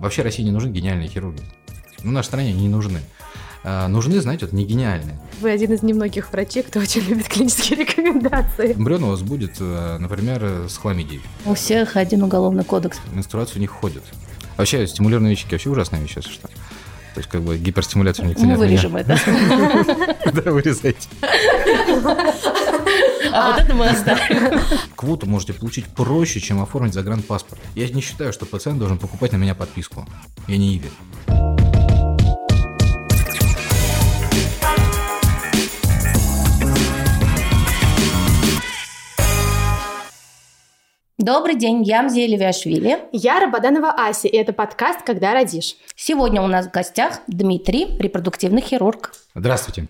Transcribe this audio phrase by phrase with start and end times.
[0.00, 1.42] Вообще России не нужны гениальные хирурги.
[2.02, 3.00] Ну, в нашей стране они не нужны.
[3.62, 5.20] А, нужны, знаете, вот не гениальные.
[5.40, 8.72] Вы один из немногих врачей, кто очень любит клинические рекомендации.
[8.72, 11.20] Эмбрион у вас будет, э, например, с хламидией.
[11.44, 12.98] У всех один уголовный кодекс.
[13.12, 14.02] Менструацию у них ходит.
[14.56, 16.48] Вообще, стимулированные вещи вообще ужасная вещь, если что.
[17.14, 19.18] То есть, как бы гиперстимуляцию никто Мы не вырежем это.
[20.32, 21.08] Да, вырезайте.
[23.32, 24.60] А вот это мы оставим.
[24.94, 27.60] Квоту можете получить проще, чем оформить загранпаспорт.
[27.74, 30.06] Я не считаю, что пациент должен покупать на меня подписку.
[30.46, 31.59] Я не Иви.
[41.20, 42.98] Добрый день, я Мзея Левиашвили.
[43.12, 45.76] Я Рабаданова Ася, и это подкаст «Когда родишь».
[45.94, 49.12] Сегодня у нас в гостях Дмитрий, репродуктивный хирург.
[49.34, 49.86] Здравствуйте.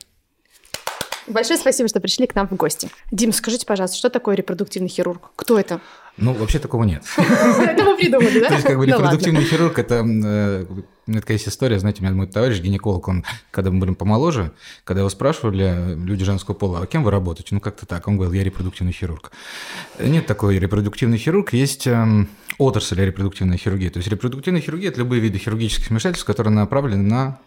[1.29, 2.91] Большое спасибо, что пришли к нам в гости.
[3.12, 5.30] Дим, скажите, пожалуйста, что такое репродуктивный хирург?
[5.37, 5.80] Кто это?
[6.20, 7.02] Ну, вообще такого нет.
[7.16, 8.48] Это вы придумали, да?
[8.48, 12.05] То есть, как бы репродуктивный хирург, это, э, у меня такая есть история, знаете, у
[12.05, 14.52] меня мой товарищ гинеколог, он, когда мы были помоложе,
[14.85, 17.54] когда его спрашивали, э, люди женского пола, а кем вы работаете?
[17.54, 18.07] Ну, как-то так.
[18.07, 19.32] Он говорил, я репродуктивный хирург.
[19.99, 23.88] Нет такой репродуктивный хирург, есть эм, отрасль репродуктивной хирургии.
[23.88, 27.38] То есть репродуктивная хирургия– это любые виды хирургических вмешательств, которые направлены на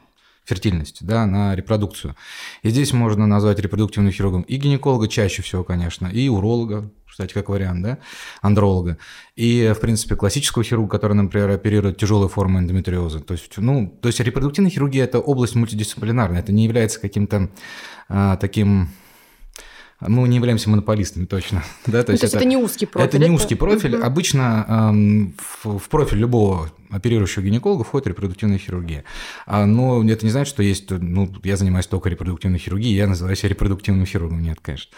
[0.46, 2.16] фертильность, да, на репродукцию.
[2.62, 7.50] И здесь можно назвать репродуктивным хирургом и гинеколога чаще всего, конечно, и уролога, кстати, как
[7.50, 7.98] вариант, да,
[8.42, 8.98] андролога,
[9.36, 13.20] и, в принципе, классического хирурга, который, например, оперирует тяжелые формы эндометриоза.
[13.20, 17.50] То есть, ну, то есть репродуктивная хирургия– это область мультидисциплинарная, это не является каким-то
[18.10, 18.90] а, таким
[20.08, 21.64] мы не являемся монополистами точно.
[21.86, 22.00] Да?
[22.00, 23.08] Ну, То есть это не узкий профиль.
[23.08, 23.98] Это не узкий профиль.
[23.98, 24.06] Мгм.
[24.06, 29.04] Обычно эм, в, в профиль любого оперирующего гинеколога входит репродуктивная хирургия.
[29.46, 33.36] А, но это не значит, что есть, ну, я занимаюсь только репродуктивной хирургией, я называю
[33.36, 34.42] себя репродуктивным хирургом.
[34.42, 34.92] Нет, конечно.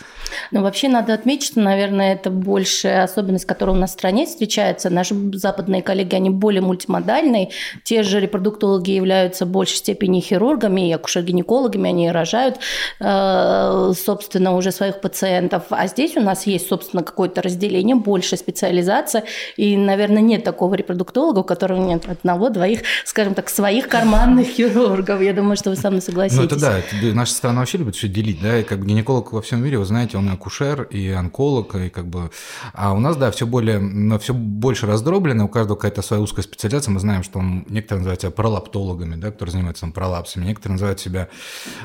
[0.52, 4.90] Но вообще надо отметить, что, наверное, это большая особенность, которая у нас в стране встречается.
[4.90, 7.50] Наши западные коллеги, они более мультимодальные.
[7.84, 12.58] Те же репродуктологи являются в большей степени хирургами и акушер-гинекологами, они рожают,
[13.00, 15.64] э, собственно, уже своих пациентов.
[15.70, 19.24] А здесь у нас есть, собственно, какое-то разделение, большая специализация.
[19.58, 25.22] И, наверное, нет такого репродуктолога, у которого нет одного, двоих, скажем так, своих карманных хирургов.
[25.22, 26.40] Я думаю, что вы со мной согласитесь.
[26.40, 26.82] Ну, это да,
[27.14, 30.18] наша страна вообще любит все делить, да, и как гинеколог во всем мире, вы знаете,
[30.18, 32.32] он и акушер, и онколог, и как бы...
[32.74, 33.80] А у нас, да, все более,
[34.20, 38.22] все больше раздроблено, у каждого какая-то своя узкая специализация, мы знаем, что он, некоторые называют
[38.22, 41.30] себя пролаптологами, да, которые занимаются там пролапсами, некоторые называют себя,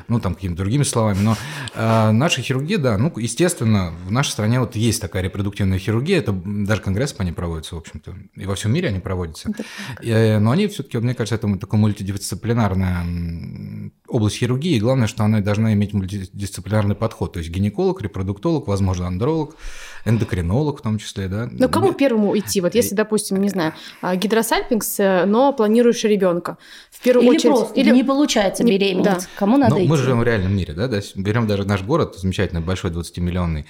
[0.09, 1.37] ну, там, какими-то другими словами, но
[1.75, 6.33] а, наша хирургия, да, ну, естественно, в нашей стране вот есть такая репродуктивная хирургия, это
[6.33, 9.51] даже конгрессы по ней проводятся, в общем-то, и во всем мире они проводятся.
[10.03, 14.77] Э, Но они все-таки, мне кажется, это такая мультидисциплинарная область хирургии.
[14.77, 17.33] И главное, что она должна иметь мультидисциплинарный подход.
[17.33, 19.57] То есть гинеколог, репродуктолог, возможно, андролог,
[20.05, 21.29] эндокринолог в том числе.
[21.29, 21.49] Да?
[21.51, 22.61] Ну, кому первому идти?
[22.61, 26.57] Вот если, допустим, не знаю, а, гидросальпингс, но планируешь ребенка.
[26.91, 27.55] В первую Или очередь...
[27.55, 29.05] просто не получается не- беременеть.
[29.05, 29.19] да.
[29.37, 29.89] Кому надо Ну, идти?
[29.89, 33.65] мы живем в реальном мире, да, да, берем даже наш город, замечательный, большой, 20-миллионный.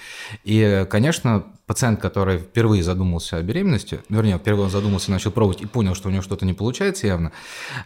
[0.44, 5.66] И, конечно, пациент, который впервые задумался о беременности, вернее, впервые он задумался, начал пробовать и
[5.66, 7.32] понял, что у него что-то не получается явно,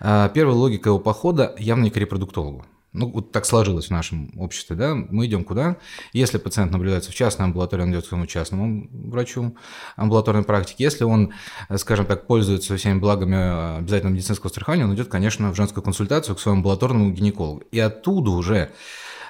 [0.00, 2.64] а, первая логика его похода явно не к репродуктологу.
[2.94, 5.78] Ну, вот так сложилось в нашем обществе, да, мы идем куда?
[6.12, 9.56] Если пациент наблюдается в частной амбулатории, он идет к своему частному врачу
[9.96, 10.82] амбулаторной практики.
[10.82, 11.32] Если он,
[11.68, 15.82] э, скажем так, пользуется всеми благами э, обязательного медицинского страхования, он идет, конечно, в женскую
[15.82, 17.64] консультацию к своему амбулаторному гинекологу.
[17.72, 18.70] И оттуда уже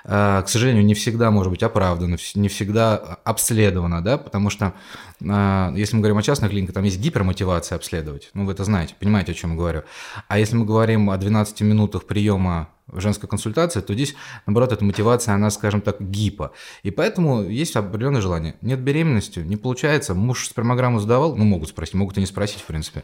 [0.05, 4.75] э, к сожалению, не всегда может быть оправдано, не всегда обследовано, да, потому что
[5.21, 9.33] если мы говорим о частных клиниках, там есть гипермотивация обследовать, ну, вы это знаете, понимаете,
[9.33, 9.85] о чем я говорю.
[10.29, 14.15] А если мы говорим о 12 минутах приема женской консультации, то здесь,
[14.47, 16.53] наоборот, эта мотивация, она, скажем так, гипо.
[16.83, 18.57] И поэтому есть определенное желание.
[18.61, 22.67] Нет беременности, не получается, муж спермограмму сдавал, ну, могут спросить, могут и не спросить, в
[22.67, 23.03] принципе.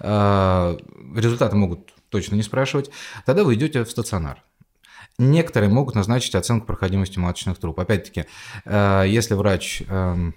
[0.00, 0.76] Э,
[1.14, 2.90] Результаты могут точно не спрашивать.
[3.24, 4.42] Тогда вы идете в стационар.
[5.18, 7.78] Некоторые могут назначить оценку проходимости маточных труб.
[7.78, 8.26] Опять-таки,
[8.64, 10.34] э, если врач эм,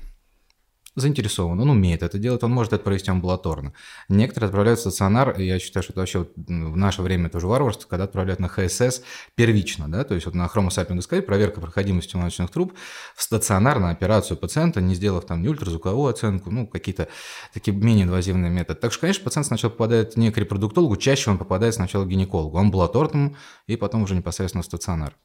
[0.96, 3.74] заинтересован, он умеет это делать, он может это провести амбулаторно.
[4.10, 7.88] Некоторые отправляют в стационар, я считаю, что это вообще вот в наше время тоже варварство,
[7.88, 9.02] когда отправляют на ХСС
[9.36, 12.74] первично, да, то есть вот на хромосапингоскопии, проверка проходимости маточных труб
[13.16, 17.08] в стационар на операцию пациента, не сделав там ни ультразвуковую оценку, ну, какие-то
[17.54, 18.80] такие менее инвазивные методы.
[18.80, 22.58] Так что, конечно, пациент сначала попадает не к репродуктологу, чаще он попадает сначала к гинекологу,
[22.58, 23.36] амбулаторному,
[23.68, 25.16] и потом уже непосредственно в стационар.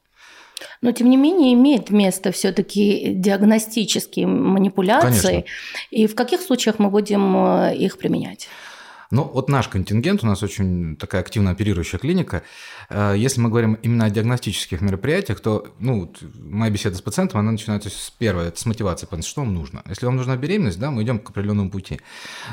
[0.82, 5.28] Но, тем не менее, имеет место все-таки диагностические манипуляции.
[5.28, 5.44] Конечно.
[5.90, 8.48] И в каких случаях мы будем э, их применять?
[9.10, 12.44] Ну, вот наш контингент, у нас очень такая активно оперирующая клиника.
[12.88, 17.50] Э, если мы говорим именно о диагностических мероприятиях, то, ну, моя беседа с пациентом, она
[17.50, 19.82] начинается с первой, это с мотивации, что вам нужно.
[19.88, 22.00] Если вам нужна беременность, да, мы идем к определенному пути.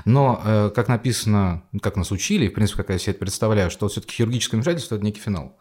[0.05, 3.87] Но, э, как написано, как нас учили, в принципе, как я себе это представляю, что
[3.87, 5.55] все-таки хирургическое вмешательство– это некий финал.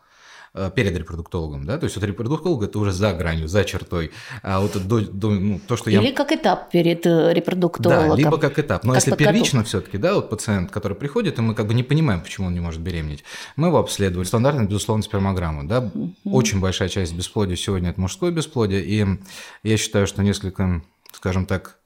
[0.58, 4.10] Э, перед репродуктологом, да, то есть вот репродуктолог это уже за гранью, за чертой,
[4.42, 6.12] а вот до, до ну, то, что Или я...
[6.14, 8.08] как этап перед э, репродуктологом.
[8.08, 11.42] Да, либо как этап, но как если первично все-таки, да, вот пациент, который приходит, и
[11.42, 13.22] мы как бы не понимаем, почему он не может беременеть,
[13.56, 16.14] мы его обследовали, стандартная, безусловно, спермограмма, да, Мгм.
[16.24, 19.06] очень большая часть бесплодия сегодня это мужское бесплодие, и
[19.62, 20.80] я считаю, что несколько,
[21.12, 21.76] скажем так,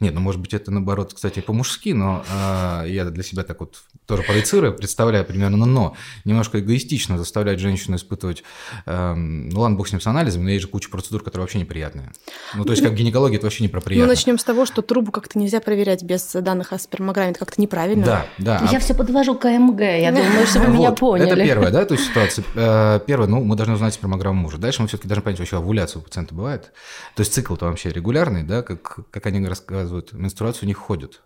[0.00, 3.76] нет, ну, может быть, это наоборот, кстати, по-мужски, но а, я для себя так вот
[4.06, 8.44] тоже проецирую, представляю примерно, но немножко эгоистично заставлять женщину испытывать,
[8.86, 11.58] эм, ну ладно, бог с ним с анализом, но есть же куча процедур, которые вообще
[11.58, 12.12] неприятные.
[12.54, 14.08] Ну, то есть, как гинекология, это вообще не про Ну, приятно.
[14.08, 17.30] начнем с того, что трубу как-то нельзя проверять без данных о спермограмме.
[17.30, 18.04] Это как-то неправильно.
[18.04, 18.58] Да, да.
[18.62, 21.30] а Я все подвожу к АМГ, я думаю, что вы меня поняли.
[21.30, 22.44] Это первое, да, то есть ситуация.
[22.54, 24.58] Э, Первое, ну, мы должны узнать спермограмму мужа.
[24.58, 26.72] Дальше мы все-таки должны понять, вообще овуляция у пациента бывает.
[27.14, 31.22] То есть цикл-то вообще регулярный, да, как, как они рассказывают, менструацию у них ходят.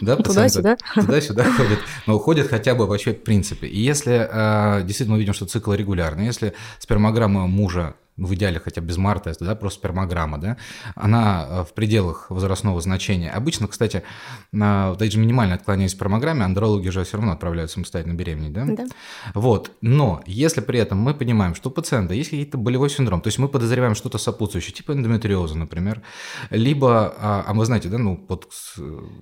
[0.00, 0.76] Да, Туда-сюда?
[0.76, 1.78] пациенты Туда-сюда ходят.
[2.06, 3.66] Но ходят хотя бы вообще в принципе.
[3.66, 8.58] И если э, действительно мы видим, что цикл регулярный, если спермограмма мужа ну, в идеале
[8.58, 10.56] хотя без марта, да, просто спермограмма, да,
[10.96, 13.30] она э, в пределах возрастного значения.
[13.30, 14.02] Обычно, кстати,
[14.50, 18.52] на вот эти же минимальное отклонение в спермограмме андрологи же все равно отправляют самостоятельно беременеть,
[18.52, 18.64] да?
[18.66, 18.86] Да.
[19.34, 19.70] Вот.
[19.82, 23.38] Но если при этом мы понимаем, что у пациента есть какой-то болевой синдром, то есть
[23.38, 26.02] мы подозреваем что-то сопутствующее, типа эндометриоза, например,
[26.50, 28.48] либо, а, а мы знаете, да, ну, под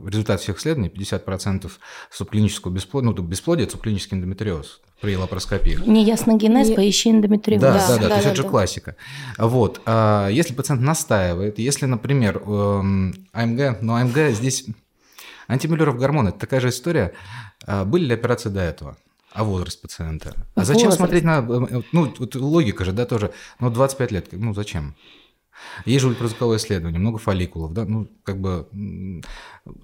[0.08, 1.70] результат всех исследований 50%
[2.10, 5.78] субклинического бесплодия, ну, бесплодия– это субклинический эндометриоз при лапароскопии.
[5.86, 7.60] Неясный генез, Не- поищи эндометриоз.
[7.60, 8.48] Да, Да, да, да, да, то есть да, это же да.
[8.48, 8.96] классика.
[9.38, 14.64] Вот, а если пациент настаивает, если, например, эм, АМГ, но АМГ здесь
[15.48, 17.12] антимюллеров гормон, это такая же история.
[17.66, 18.96] А Были ли операции до этого?
[19.32, 20.34] А возраст пациента?
[20.54, 20.96] А зачем Возраст.
[20.98, 21.38] смотреть на...
[21.46, 23.32] э, Ну, вот логика же, да, тоже.
[23.60, 24.94] Ну, 25 лет, ну, зачем?
[25.84, 28.68] Есть же ультразвуковое исследование, много фолликулов, да, ну, как бы,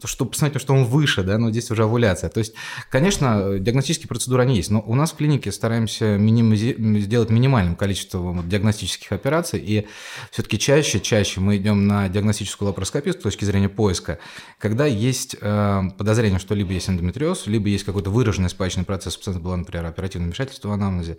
[0.04, 2.30] чтобы посмотреть, что он выше, да, но здесь уже овуляция.
[2.30, 2.54] То есть,
[2.90, 8.48] конечно, диагностические процедуры, они есть, но у нас в клинике стараемся минимизи- сделать минимальным количеством
[8.48, 9.86] диагностических операций, и
[10.30, 14.18] все-таки чаще, чаще мы идем на диагностическую лапароскопию с точки зрения поиска,
[14.58, 19.18] когда есть э, подозрение, что либо есть эндометриоз, либо есть какой-то выраженный спаечный процесс, у
[19.18, 21.18] пациента было, например, оперативное вмешательство в анамнезе.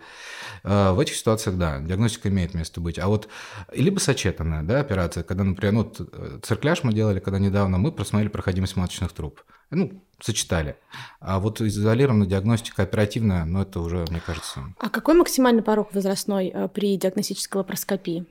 [0.62, 2.98] Э, в этих ситуациях, да, диагностика имеет место быть.
[2.98, 3.28] А вот
[3.72, 3.98] либо
[4.44, 8.76] сочетанная, да, операция, когда, например, ну, э, циркляж мы делали, когда недавно мы просмотрели проходимость
[8.76, 9.40] маточных труб.
[9.70, 10.76] Ну, сочетали.
[11.20, 14.60] А вот изолированная диагностика оперативная, ну, это уже, мне кажется...
[14.78, 18.26] А какой максимальный порог возрастной э, при диагностической лапароскопии?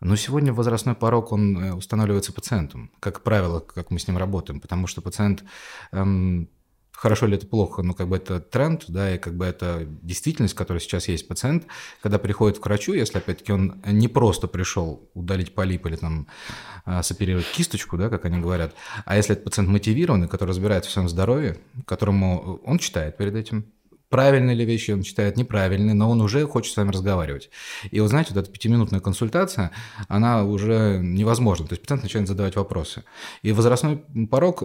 [0.00, 4.60] Но сегодня возрастной порог, он э, устанавливается пациентом, как правило, как мы с ним работаем,
[4.60, 5.44] потому что пациент,
[5.92, 6.48] эм,
[6.98, 10.54] хорошо ли это плохо, но как бы это тренд, да, и как бы это действительность,
[10.54, 11.28] которая сейчас есть.
[11.28, 11.66] Пациент,
[12.02, 16.26] когда приходит к врачу, если опять-таки он не просто пришел удалить полип или там
[16.86, 18.74] э, соперировать кисточку, да, как они говорят,
[19.04, 23.66] а если это пациент мотивированный, который разбирается в своем здоровье, которому он читает перед этим,
[24.08, 27.50] правильные ли вещи он читает, неправильные, но он уже хочет с вами разговаривать.
[27.90, 29.70] И вот знаете, вот эта пятиминутная консультация,
[30.08, 31.66] она уже невозможна.
[31.66, 33.04] То есть пациент начинает задавать вопросы.
[33.42, 34.64] И возрастной порог...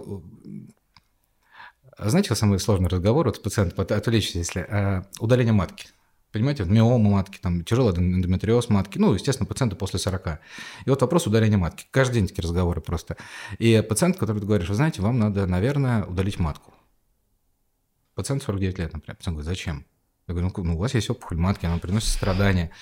[1.96, 5.88] А Знаете, самый сложный разговор, вот пациент, отвлечься, если а, удаление матки.
[6.32, 10.40] Понимаете, миома матки, там, тяжелый эндометриоз матки, ну, естественно, пациенты после 40.
[10.84, 11.86] И вот вопрос удаления матки.
[11.92, 13.16] Каждый день такие разговоры просто.
[13.58, 16.74] И пациент, который ты говоришь, вы знаете, вам надо, наверное, удалить матку.
[18.16, 19.16] Пациент 49 лет, например.
[19.16, 19.86] Пациент говорит, зачем?
[20.26, 22.72] Я говорю, ну, у вас есть опухоль матки, она приносит страдания.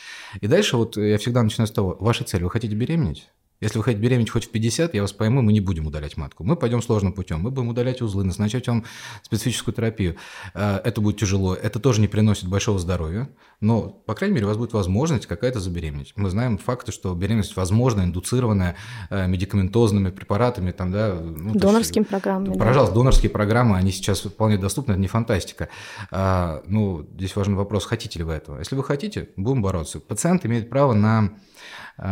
[0.41, 3.29] И дальше вот я всегда начинаю с того, ваша цель, вы хотите беременеть?
[3.63, 6.43] Если вы хотите беременеть хоть в 50, я вас пойму, мы не будем удалять матку.
[6.45, 7.41] Мы пойдем сложным путем.
[7.41, 8.85] Мы будем удалять узлы, назначать вам
[9.23, 10.17] специфическую терапию.
[10.55, 13.29] Э, Это будет тяжело, это тоже не приносит большого здоровья,
[13.61, 16.13] но, по крайней мере, у вас будет возможность какая-то забеременеть.
[16.17, 18.75] Мы знаем факты, что беременность возможна, индуцированная
[19.11, 22.55] э, медикаментозными препаратами, там, да, ну, Донорскими программами.
[22.55, 22.65] да.
[22.65, 25.69] Пожалуйста, донорские программы, они сейчас вполне доступны, это не фантастика.
[26.11, 28.59] А, ну, здесь важный вопрос, хотите ли вы этого.
[28.59, 30.01] Если вы хотите, будем бороться.
[30.01, 31.31] Пациент имеет право на,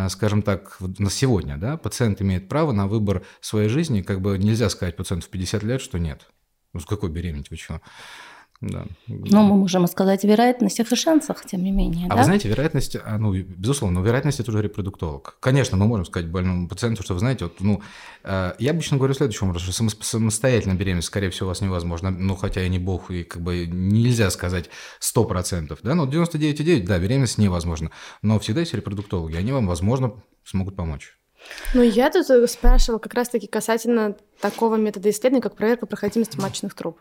[0.09, 4.69] скажем так, на сегодня, да, пациент имеет право на выбор своей жизни, как бы нельзя
[4.69, 6.29] сказать пациенту в 50 лет, что нет.
[6.73, 7.81] Ну, с какой беременеть, вы чего?
[8.61, 8.85] Да.
[9.07, 12.07] Но мы можем сказать о вероятностях и шансах, тем не менее.
[12.09, 12.17] А да?
[12.17, 15.39] вы знаете, вероятность, а, ну, безусловно, вероятность это уже репродуктолог.
[15.41, 17.81] Конечно, мы можем сказать больному пациенту, что вы знаете, вот, ну,
[18.23, 22.11] э, я обычно говорю следующим образом, что само- самостоятельно беременность, скорее всего, у вас невозможно,
[22.11, 24.69] ну, хотя я не бог, и как бы нельзя сказать
[24.99, 30.77] 100%, да, но 99,9, да, беременность невозможно, но всегда есть репродуктологи, они вам, возможно, смогут
[30.77, 31.17] помочь.
[31.75, 36.75] Ну, я тут э, спрашивала как раз-таки касательно такого метода исследования, как проверка проходимости маточных
[36.75, 36.99] труб.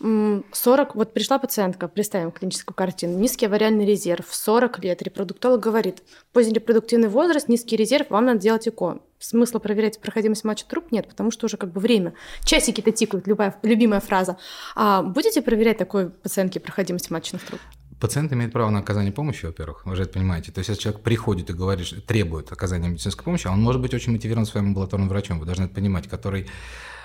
[0.00, 6.54] 40, вот пришла пациентка, представим клиническую картину, низкий авариальный резерв, 40 лет, репродуктолог говорит, поздний
[6.54, 9.00] репродуктивный возраст, низкий резерв, вам надо делать ЭКО.
[9.18, 12.14] Смысла проверять проходимость матча труп нет, потому что уже как бы время.
[12.44, 14.38] Часики-то тикают, любая, любимая фраза.
[14.76, 17.60] А будете проверять такой пациентке проходимость матчных труб?
[18.00, 20.52] Пациент имеет право на оказание помощи, во-первых, вы же это понимаете.
[20.52, 24.12] То есть, если человек приходит и говорит, требует оказания медицинской помощи, он может быть очень
[24.12, 26.48] мотивирован своим амбулаторным врачом, вы должны это понимать, который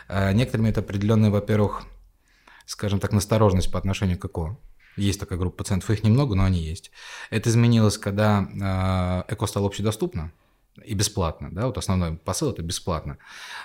[0.08, 1.84] э, некоторыми это определенные, во-первых,
[2.66, 4.58] скажем так, настороженность по отношению к ЭКО.
[4.96, 6.92] Есть такая группа пациентов, их немного, но они есть.
[7.32, 10.32] Это изменилось, когда э, ЭКО стало общедоступно
[10.84, 13.18] и бесплатно, да, вот основной посыл это бесплатно,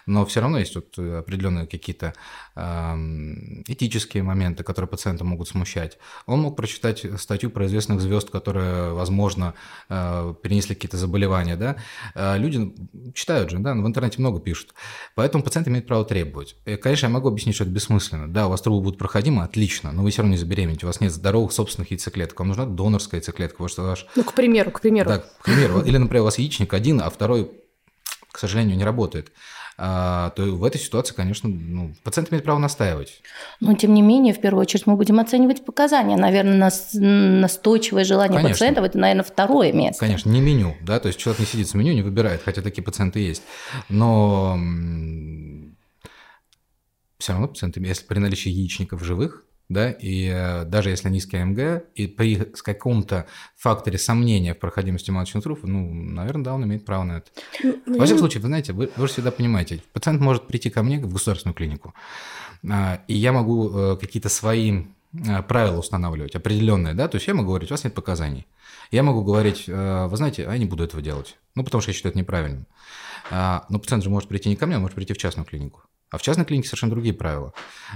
[0.07, 2.13] но все равно есть вот определенные какие-то
[2.55, 2.95] э,
[3.67, 5.99] этические моменты, которые пациента могут смущать.
[6.27, 9.55] Он мог прочитать статью про известных звезд, которые, возможно,
[9.89, 11.77] э, перенесли какие-то заболевания, да.
[12.15, 12.75] Э, люди
[13.15, 14.75] читают же, да, в интернете много пишут,
[15.15, 16.57] поэтому пациент имеет право требовать.
[16.67, 18.29] И, конечно, я могу объяснить, что это бессмысленно.
[18.33, 21.01] Да, у вас трубы будут проходимы, отлично, но вы все равно не забеременеете, у вас
[21.01, 24.07] нет здоровых собственных яйцеклеток, вам нужна донорская яйцеклетка, потому что ваш...
[24.15, 25.09] Ну, к примеру, к примеру.
[25.09, 25.81] Да, к примеру.
[25.81, 27.51] Или, например, у вас яичник один, а второй,
[28.31, 29.33] к сожалению, не работает,
[29.81, 33.23] а, то в этой ситуации, конечно, ну, пациент имеет право настаивать.
[33.61, 36.17] Но, тем не менее, в первую очередь мы будем оценивать показания.
[36.17, 38.55] Наверное, нас, настойчивое желание конечно.
[38.55, 40.01] пациентов– это, наверное, второе место.
[40.01, 42.83] Конечно, не меню, да, то есть человек не сидит с меню, не выбирает, хотя такие
[42.83, 43.43] пациенты есть.
[43.89, 44.59] Но
[47.19, 51.85] все равно пациенты, если при наличии яичников живых, да, и э, даже если низкий АМГ,
[51.95, 57.05] и при каком-то факторе сомнения в проходимости маточных труб, ну, наверное, да, он имеет право
[57.05, 57.27] на это.
[57.63, 60.83] Ну, Во всяком случае, вы знаете, вы, вы же всегда понимаете, пациент может прийти ко
[60.83, 61.95] мне в государственную клинику,
[62.69, 67.35] а, и я могу э, какие-то свои э, правила устанавливать, определенные, да, то есть я
[67.35, 68.47] могу говорить, у вас нет показаний.
[68.91, 71.95] Я могу говорить, вы знаете, а я не буду этого делать, ну, потому что я
[71.95, 72.67] считаю это неправильным.
[73.31, 75.83] А, но пациент же может прийти не ко мне, он может прийти в частную клинику.
[76.11, 77.53] А в частной клинике совершенно другие правила.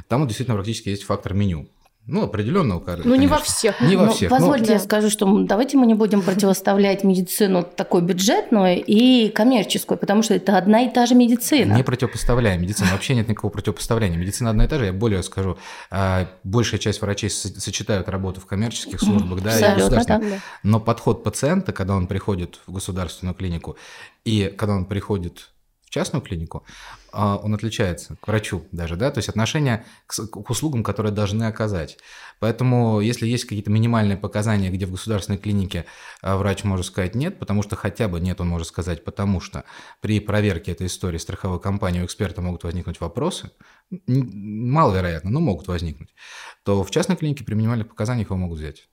[0.08, 1.68] Там вот действительно практически есть фактор меню.
[2.04, 3.08] Ну, определенно у каждого.
[3.08, 3.80] Ну, не во всех.
[3.80, 4.28] Не во ну, всех.
[4.28, 4.72] Позвольте, но...
[4.72, 10.34] я скажу, что давайте мы не будем противоставлять медицину такой бюджетную и коммерческую, потому что
[10.34, 11.74] это одна и та же медицина.
[11.74, 12.90] Не противопоставляем медицину.
[12.90, 14.18] Вообще нет никакого противопоставления.
[14.18, 14.86] Медицина одна и та же.
[14.86, 15.58] Я более скажу,
[15.90, 20.28] а, большая часть врачей сочетают работу в коммерческих службах, да, и государственных.
[20.28, 20.38] Да.
[20.64, 23.76] Но подход пациента, когда он приходит в государственную клинику,
[24.24, 25.50] и когда он приходит
[25.92, 26.64] частную клинику,
[27.12, 31.44] а, он отличается к врачу даже, да, то есть отношение к, к услугам, которые должны
[31.44, 31.98] оказать.
[32.40, 35.84] Поэтому, если есть какие-то минимальные показания, где в государственной клинике
[36.22, 39.64] а, врач может сказать нет, потому что хотя бы нет, он может сказать, потому что
[40.00, 43.50] при проверке этой истории страховой компании у эксперта могут возникнуть вопросы,
[44.06, 46.14] маловероятно, но могут возникнуть,
[46.64, 48.88] то в частной клинике при минимальных показаниях его могут взять.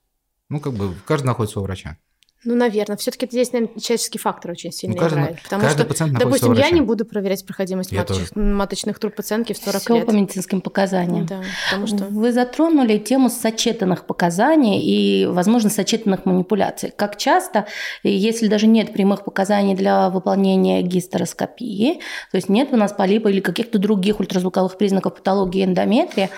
[0.50, 1.98] Ну, как бы каждый находит своего врача.
[2.46, 2.96] Ну, наверное.
[2.96, 5.44] Все-таки здесь, наверное, человеческий фактор очень сильно ну, каждый, играет.
[5.44, 9.58] Потому каждый что, пациент допустим, я не буду проверять проходимость маточных, маточных труб пациентки в
[9.58, 10.06] 40 Все лет.
[10.06, 11.26] по медицинским показаниям.
[11.26, 12.06] Да, потому что...
[12.06, 16.94] Вы затронули тему сочетанных показаний и, возможно, сочетанных манипуляций.
[16.96, 17.68] Как часто,
[18.04, 22.00] если даже нет прямых показаний для выполнения гистероскопии,
[22.32, 26.30] то есть нет у нас полипа или каких-то других ультразвуковых признаков патологии эндометрия,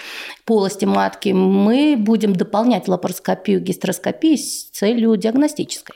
[0.46, 5.91] полости матки, мы будем дополнять лапароскопию гистероскопии с целью диагностической.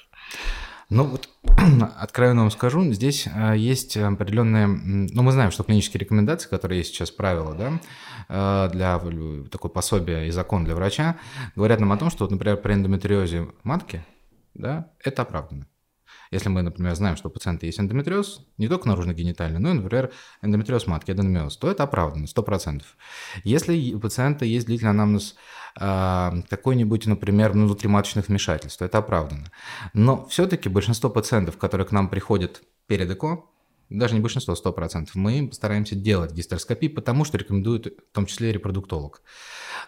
[0.90, 1.30] Ну вот,
[1.98, 6.92] откровенно вам скажу, здесь э, есть определенные, ну мы знаем, что клинические рекомендации, которые есть
[6.92, 7.80] сейчас правила, да,
[8.30, 9.00] э, для
[9.50, 11.18] такой пособия и закон для врача,
[11.56, 14.06] говорят нам о том, что, вот, например, при эндометриозе матки,
[14.54, 15.68] да, это оправдано.
[16.32, 20.12] Если мы, например, знаем, что у пациента есть эндометриоз, не только наружно-генитальный, но и, например,
[20.42, 22.84] эндометриоз матки, аденомиоз, то это оправдано, 100%.
[23.44, 25.36] Если у пациента есть длительный анамнез
[25.78, 29.52] какой-нибудь, например, внутриматочных вмешательств, то это оправдано.
[29.94, 33.44] Но все-таки большинство пациентов, которые к нам приходят перед ЭКО,
[33.90, 39.22] даже не большинство, 100%, мы стараемся делать гистероскопию, потому что рекомендует в том числе репродуктолог.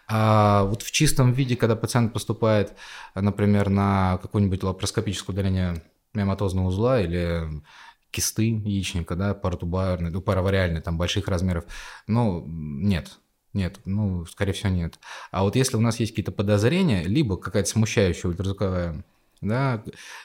[0.07, 2.75] А вот в чистом виде, когда пациент поступает,
[3.15, 7.47] например, на какое-нибудь лапароскопическое удаление миоматозного узла или
[8.11, 11.65] кисты яичника, да, паратубарные, ну, паравариальные, там, больших размеров.
[12.07, 13.17] Ну, нет,
[13.53, 14.99] нет, ну, скорее всего, нет.
[15.31, 19.03] А вот если у нас есть какие-то подозрения, либо какая-то смущающая ультразвуковая
[19.41, 19.83] да,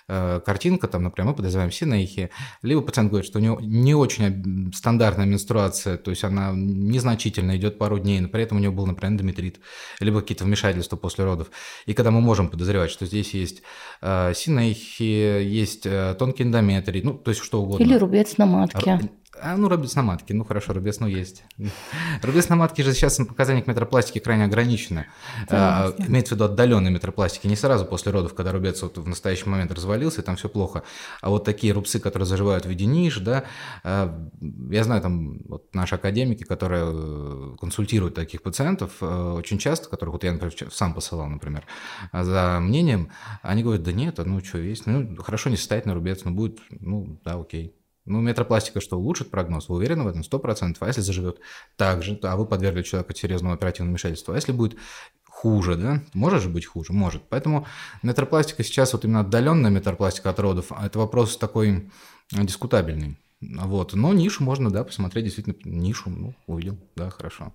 [0.09, 2.31] э, картинка, там, например, мы подозреваем синехи,
[2.63, 7.79] либо пациент говорит, что у него не очень стандартная менструация, то есть она незначительно идет
[7.79, 9.61] пару дней, но при этом у него был, например, эндометрит,
[10.01, 11.51] либо какие-то вмешательства после родов.
[11.87, 13.63] И когда мы можем подозревать, что здесь есть
[14.01, 17.85] э, синехи, есть э, тонкий эндометрий, ну, то есть что угодно.
[17.85, 19.01] Или рубец на матке.
[19.41, 20.35] А, ну, рубец на матке.
[20.35, 21.43] Ну, хорошо, рубец, ну, есть.
[22.23, 25.07] Рубец на матке же сейчас показания к метропластике крайне ограничены.
[25.49, 27.47] А, имеется в виду отдаленные метропластики.
[27.47, 30.83] Не сразу после родов, когда рубец вот в настоящий момент развалился, и там все плохо.
[31.23, 33.45] А вот такие рубцы, которые заживают в виде ниш, да,
[33.85, 34.29] а,
[34.71, 40.13] я знаю, там вот наши академики, которые э, консультируют таких пациентов, э, очень часто, которых
[40.15, 41.65] вот я, например, сам посылал, например,
[42.13, 43.11] за мнением,
[43.43, 47.19] они говорят, да нет, ну что, есть, ну, хорошо, не состоятельный рубец, но будет, ну,
[47.25, 47.75] да, окей.
[48.05, 49.69] Ну, метропластика что, улучшит прогноз?
[49.69, 50.25] Вы уверены в этом?
[50.25, 50.83] Сто процентов.
[50.83, 51.39] А если заживет
[51.77, 54.33] так же, а вы подвергли человека серьезному оперативному вмешательству?
[54.33, 54.77] А если будет
[55.25, 56.03] хуже, да?
[56.13, 56.93] Может же быть хуже?
[56.93, 57.23] Может.
[57.29, 57.67] Поэтому
[58.03, 61.91] метропластика сейчас, вот именно отдаленная метропластика от родов, это вопрос такой
[62.33, 63.19] дискутабельный.
[63.43, 63.95] Вот.
[63.95, 67.53] Но нишу можно, да, посмотреть, действительно, нишу, ну, увидел, да, хорошо.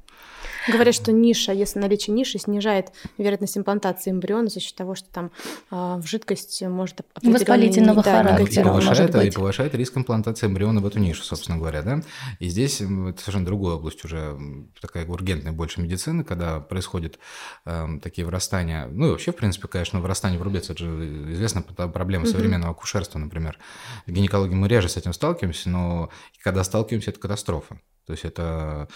[0.67, 5.31] Говорят, что ниша, если наличие ниши снижает вероятность имплантации эмбриона за счет того, что там
[5.71, 8.61] э, в жидкость может Воспалительного да, характера.
[8.61, 12.01] И повышает, и повышает риск имплантации эмбриона в эту нишу, собственно говоря, да.
[12.39, 14.37] И здесь это совершенно другая область уже,
[14.81, 17.17] такая ургентная больше медицины, когда происходят
[17.65, 21.63] э, такие вырастания, ну и вообще, в принципе, конечно, вырастание в рубец, это же известная
[21.63, 23.57] проблема современного акушерства, например.
[24.05, 26.09] В гинекологии мы реже с этим сталкиваемся, но
[26.43, 27.79] когда сталкиваемся, это катастрофа.
[28.07, 28.87] То есть это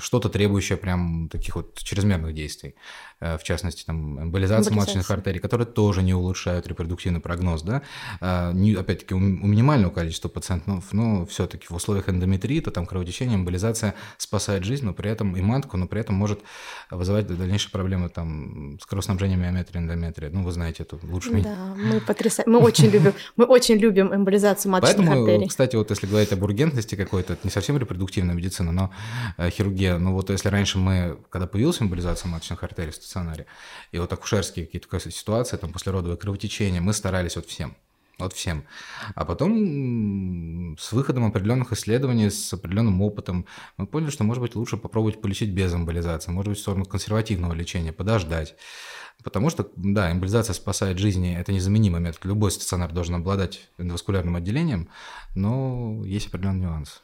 [0.00, 2.74] что-то требующее прям таких вот чрезмерных действий.
[3.20, 7.82] Э, в частности, там, эмболизация маточных артерий, которые тоже не улучшают репродуктивный прогноз, да,
[8.20, 14.64] а, опять-таки, у минимального количества пациентов, но все-таки в условиях эндометрита, там, кровотечения, эмболизация спасает
[14.64, 16.40] жизнь, но при этом и матку, но при этом может
[16.90, 20.30] вызывать дальнейшие проблемы там с кровоснабжением миометрии, эндометрия.
[20.30, 21.54] Ну, вы знаете это лучше меня.
[21.56, 25.48] Да, мы потрясаем, мы очень любим, мы очень любим эмболизацию маточных Поэтому, артерий.
[25.48, 27.76] кстати, вот если говорить об ургентности какой-то, это не совсем
[28.28, 28.90] репродуктивная медицина, но
[29.36, 33.46] э, хирургия, ну вот если раньше мы, когда появилась эмболизация маточных артерий, стационаре.
[33.92, 37.76] И вот акушерские какие-то ситуации, там послеродовое кровотечение, мы старались вот всем.
[38.18, 38.64] Вот всем.
[39.14, 44.76] А потом с выходом определенных исследований, с определенным опытом, мы поняли, что, может быть, лучше
[44.76, 48.56] попробовать полечить без эмболизации, может быть, в сторону консервативного лечения, подождать.
[49.24, 52.24] Потому что, да, эмболизация спасает жизни, это незаменимый метод.
[52.24, 54.90] Любой стационар должен обладать эндоваскулярным отделением,
[55.34, 57.02] но есть определенный нюанс.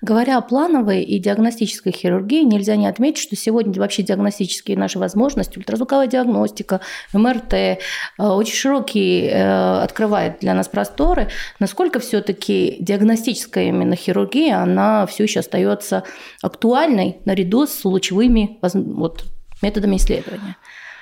[0.00, 5.58] Говоря о плановой и диагностической хирургии, нельзя не отметить, что сегодня вообще диагностические наши возможности,
[5.58, 6.82] ультразвуковая диагностика,
[7.12, 7.78] МРТ, э,
[8.18, 11.30] очень широкие э, открывает для нас просторы.
[11.58, 16.04] Насколько все-таки диагностическая именно хирургия, она все еще остается
[16.42, 19.24] актуальной наряду с лучевыми вот,
[19.62, 20.56] методами исследования?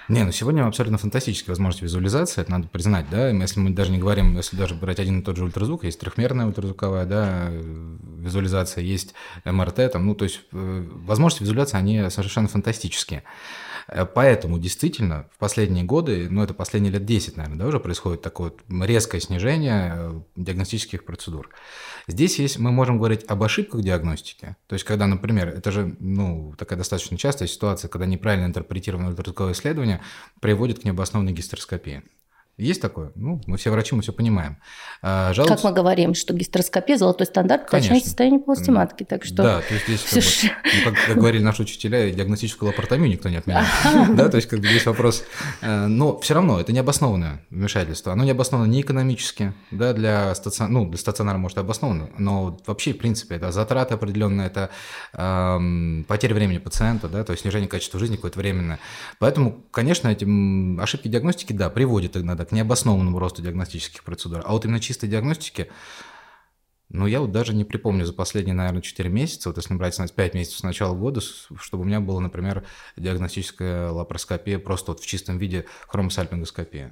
[0.09, 3.99] Не, ну сегодня абсолютно фантастические возможности визуализации, это надо признать, да, если мы даже не
[3.99, 9.15] говорим, если даже брать один и тот же ультразвук, есть трехмерная ультразвуковая, да, визуализация, есть
[9.45, 13.25] МРТ, там, ну, то есть э, возможности визуализации, они совершенно фантастические.
[13.89, 18.23] Э, поэтому действительно в последние годы, ну это последние лет 10, наверное, да, уже происходит
[18.23, 21.49] такое вот резкое снижение э, диагностических процедур.
[22.07, 24.57] Здесь есть, мы можем говорить об ошибках диагностики.
[24.67, 29.53] То есть, когда, например, это же ну, такая достаточно частая ситуация, когда неправильно интерпретированное ультразвуковое
[29.53, 30.03] исследование
[30.41, 32.03] приводит к необоснованной гистероскопии.
[32.57, 33.11] Есть такое?
[33.17, 34.59] Ну, мы все врачи, мы все понимаем.
[35.03, 35.57] А, жалуются...
[35.57, 39.03] Как мы говорим, что гистероскопия– золотой стандарт точнее состояние полости матки.
[39.03, 39.43] Так что...
[39.43, 43.29] Да, то есть здесь, как, бы, ну, как, как говорили наши учителя, диагностическую лапаротомию никто
[43.29, 43.65] не отменял.
[44.15, 45.25] Да, то есть как бы здесь вопрос.
[45.63, 48.13] Э, но все равно это необоснованное вмешательство.
[48.13, 50.73] Оно не обосновано ни экономически, да, для, стацион...
[50.73, 54.71] ну, для стационара может обосновано, но вообще, в принципе, это затраты определенные, это
[55.13, 58.79] эм, потеря времени пациента, да, то есть снижение качества жизни какое-то временное.
[59.19, 60.25] Поэтому, конечно, эти
[60.81, 64.43] ошибки диагностики, да, приводят иногда к необоснованному росту диагностических процедур.
[64.45, 65.71] А вот именно чистой диагностики,
[66.89, 70.35] ну, я вот даже не припомню за последние, наверное, 4 месяца, вот если брать 5
[70.35, 72.65] месяцев с начала года, чтобы у меня была, например,
[72.97, 76.91] диагностическая лапароскопия просто вот в чистом виде хромосальпингоскопия.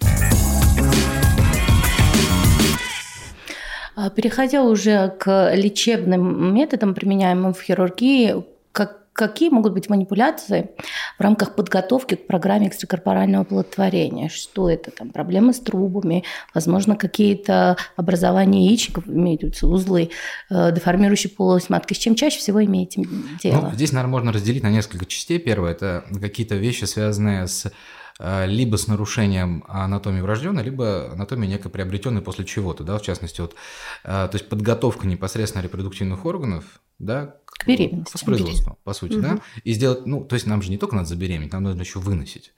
[3.95, 10.70] А, переходя уже к лечебным методам, применяемым в хирургии, как Какие могут быть манипуляции
[11.18, 14.31] в рамках подготовки к программе экстракорпорального оплодотворения?
[14.31, 14.90] Что это?
[14.90, 20.11] Там проблемы с трубами, возможно, какие-то образования яичников, имеются узлы,
[20.51, 21.92] э, деформирующие полость матки.
[21.92, 23.07] С чем чаще всего имеете
[23.42, 23.68] дело?
[23.68, 25.38] Ну, здесь, наверное, можно разделить на несколько частей.
[25.38, 27.70] Первое– это какие-то вещи, связанные с
[28.18, 33.42] э, либо с нарушением анатомии врожденной, либо анатомии некой приобретенной после чего-то, да, в частности,
[33.42, 33.57] вот,
[34.05, 38.15] э, то есть подготовка непосредственно репродуктивных органов, да, к беременности.
[38.15, 39.23] Воспроизводству, по сути, угу.
[39.23, 39.41] да.
[39.65, 42.53] И сделать, ну, то есть нам же не только надо забеременеть, нам нужно еще выносить.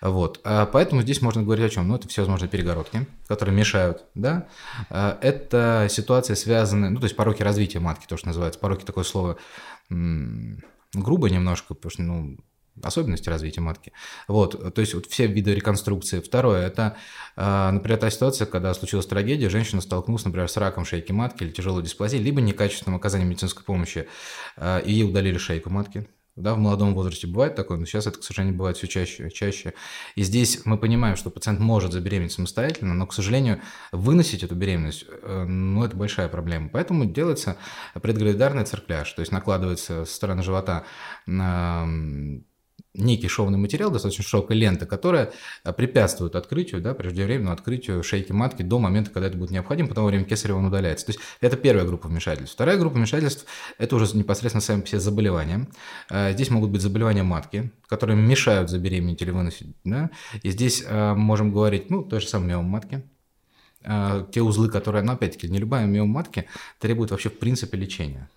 [0.00, 0.40] Вот.
[0.44, 1.88] А поэтому здесь можно говорить о чем?
[1.88, 4.48] Ну, это все возможные перегородки, которые мешают, да.
[4.90, 8.60] А, это ситуация связанная, ну, то есть пороки развития матки, то, что называется.
[8.60, 9.38] Пороки такое слово
[9.88, 12.36] грубо немножко, потому что, ну,
[12.82, 13.92] особенности развития матки.
[14.28, 16.20] Вот, то есть вот все виды реконструкции.
[16.20, 16.96] Второе, это,
[17.36, 21.50] э, например, та ситуация, когда случилась трагедия, женщина столкнулась, например, с раком шейки матки или
[21.50, 24.08] тяжелой дисплазией, либо некачественным оказанием медицинской помощи,
[24.56, 26.08] э, и ей удалили шейку матки.
[26.36, 29.72] Да, в молодом возрасте бывает такое, но сейчас это, к сожалению, бывает все чаще, чаще.
[30.16, 33.60] И здесь мы понимаем, что пациент может забеременеть самостоятельно, но, к сожалению,
[33.92, 36.70] выносить эту беременность, э, ну, это большая проблема.
[36.70, 37.56] Поэтому делается
[37.94, 40.84] предгравидарный циркляж, то есть накладывается со стороны живота
[42.94, 45.32] некий шовный материал, достаточно широкая лента, которая
[45.64, 50.04] э, препятствует открытию, да, преждевременному открытию шейки матки до момента, когда это будет необходимо, потом
[50.04, 51.06] во время кесарева он удаляется.
[51.06, 52.54] То есть это первая группа вмешательств.
[52.54, 53.46] Вторая группа вмешательств–
[53.78, 55.68] это уже непосредственно сами все заболевания.
[56.10, 59.74] Э, здесь могут быть заболевания матки, которые мешают забеременеть или выносить.
[59.84, 60.10] Да?
[60.42, 63.02] И здесь э, можем говорить, ну, то же самое миом матки,
[64.32, 66.46] те узлы, которые, ну, опять-таки, не любая миом матки
[66.78, 68.30] требует вообще в принципе лечения.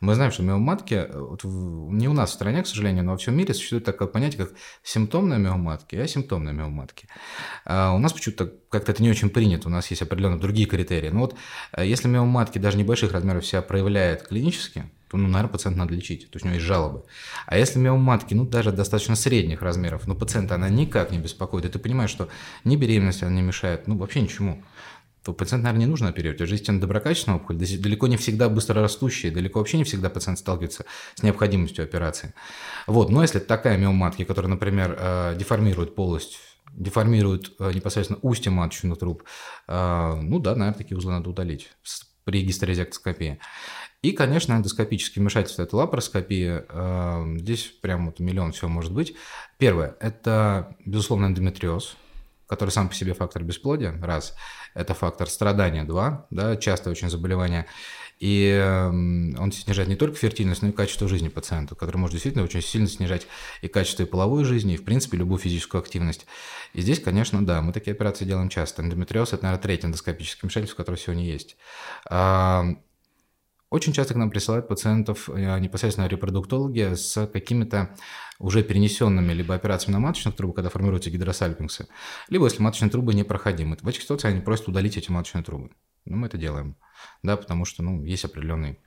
[0.00, 3.18] Мы знаем, что миоматки, э, вот не у нас в стране, к сожалению, но во
[3.18, 7.08] всем мире существует такое понятие, как симптомная миоматки и асимптомная миоматки.
[7.64, 11.10] А у нас почему-то как-то это не очень принято, у нас есть определенные другие критерии.
[11.10, 11.34] Но вот
[11.72, 16.30] э, если миоматки даже небольших размеров себя проявляет клинически, то, ну, наверное, пациента надо лечить,
[16.30, 17.04] то есть у него есть жалобы.
[17.46, 21.68] А если миоматки, ну, даже достаточно средних размеров, но пациента она никак не беспокоит, и
[21.68, 22.28] ты понимаешь, что
[22.64, 24.62] ни беременность она не мешает, ну, вообще ничему
[25.24, 26.40] то пациент, наверное, не нужно оперировать.
[26.40, 30.38] Это же истинно доброкачественная опухоль, далеко не всегда быстро растущая, далеко вообще не всегда пациент
[30.38, 32.34] сталкивается с необходимостью операции.
[32.86, 33.10] Вот.
[33.10, 36.38] Но если такая миоматки, которая, например, э, деформирует полость
[36.70, 39.24] деформирует э, непосредственно устье маточных труб,
[39.66, 41.70] э, ну да, наверное, такие узлы надо удалить
[42.24, 43.40] при гистерезектоскопии.
[44.02, 46.66] И, конечно, эндоскопические вмешательства– это лапароскопия.
[47.38, 49.16] Здесь прям вот миллион всего может быть.
[49.56, 51.96] Первое– это, безусловно, эндометриоз–
[52.48, 54.34] который сам по себе фактор бесплодия, раз,
[54.78, 57.66] это фактор страдания, два, да, частое очень заболевание,
[58.18, 62.44] и эм, он снижает не только фертильность, но и качество жизни пациента, который может действительно
[62.44, 63.26] очень сильно снижать
[63.62, 66.26] и качество и половой жизни, и, в принципе, любую физическую активность.
[66.74, 68.82] И здесь, конечно, да, мы такие операции делаем часто.
[68.82, 71.56] Эндометриоз– это, наверное, третий эндоскопический вмешательство, которое сегодня есть.
[73.70, 77.94] Очень часто к нам присылают пациентов э, непосредственно репродуктологи с какими-то
[78.38, 81.88] уже перенесенными либо операциями на маточных трубах, когда формируются гидросальпингсы,
[82.28, 83.76] либо если маточные трубы непроходимы.
[83.80, 85.70] В этих ситуациях они просят удалить эти маточные трубы.
[86.04, 86.76] Ну, мы это делаем,
[87.22, 88.78] да, потому что, ну, есть определенный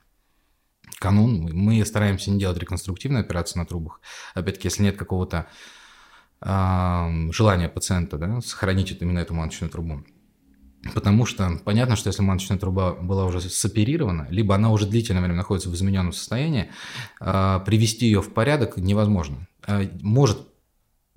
[0.98, 1.50] канун.
[1.52, 4.00] Мы стараемся не делать реконструктивные операции на трубах.
[4.34, 5.46] Опять-таки, если нет какого-то
[6.40, 10.04] э, желания пациента, да, сохранить именно эту маточную трубу.
[10.94, 15.36] Потому что понятно, что если маточная труба была уже соперирована, либо она уже длительное время
[15.36, 16.70] находится в измененном состоянии,
[17.20, 19.46] а, привести ее в порядок невозможно.
[19.64, 20.48] А, может,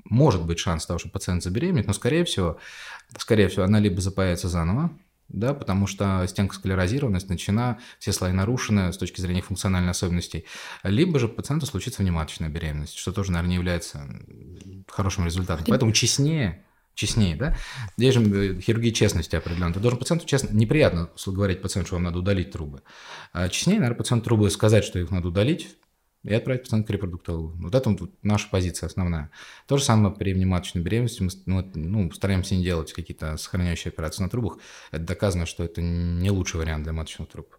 [0.04, 2.60] может быть шанс того, что пациент забеременеет, но скорее всего,
[3.18, 4.92] скорее всего, она либо запаяется заново,
[5.30, 10.46] да, потому что стенка склерозированность начина, все слои нарушены с точки зрения функциональных особенностей,
[10.84, 14.08] либо же пациенту случится внематочная беременность, что тоже, наверное, является
[14.88, 15.66] хорошим результатом.
[15.68, 16.65] Поэтому честнее
[16.96, 17.56] честнее, да?
[17.98, 19.74] Здесь же э, хирургия честности определенно.
[19.74, 22.82] Ты должен пациенту честно, неприятно говорить пациенту, что вам надо удалить трубы.
[23.34, 25.76] А честнее, наверное, пациенту трубы сказать, что их надо удалить,
[26.26, 27.54] и отправить пациента к репродуктологу.
[27.60, 29.30] Вот это вот наша позиция основная.
[29.68, 31.22] То же самое при внематочной беременности.
[31.22, 34.58] Мы ну, ну, стараемся не делать какие-то сохраняющие операции на трубах.
[34.92, 37.56] Это доказано, что это не лучший вариант для маточных труб.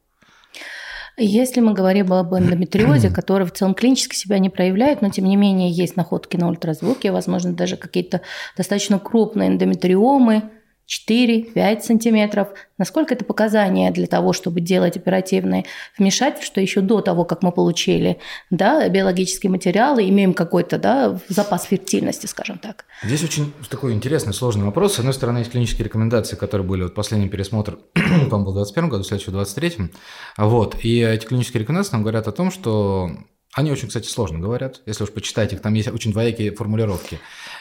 [1.19, 5.37] Если мы говорим об эндометриозе, который в целом клинически себя не проявляет, но тем не
[5.37, 8.21] менее есть находки на ультразвуке, возможно, даже какие-то
[8.57, 10.51] достаточно крупные эндометриомы,
[10.89, 12.49] 4-5 сантиметров.
[12.79, 15.65] Насколько это показания для того, чтобы делать оперативное
[15.99, 18.19] вмешательство еще до того, как мы получили
[18.51, 22.85] да, биологические материалы, имеем какой-то да, запас фертильности, скажем так?
[23.03, 24.95] Здесь очень такой интересный, сложный вопрос.
[24.95, 28.89] С одной стороны, есть клинические рекомендации, которые были, вот последний пересмотр, по-моему, был в 2021
[28.89, 29.91] году, следующий в 2023.
[30.39, 30.77] Вот.
[30.85, 33.11] И эти клинические рекомендации нам говорят о том, что
[33.57, 37.19] они очень, кстати, сложно говорят, если уж почитать их, там есть очень двоякие формулировки.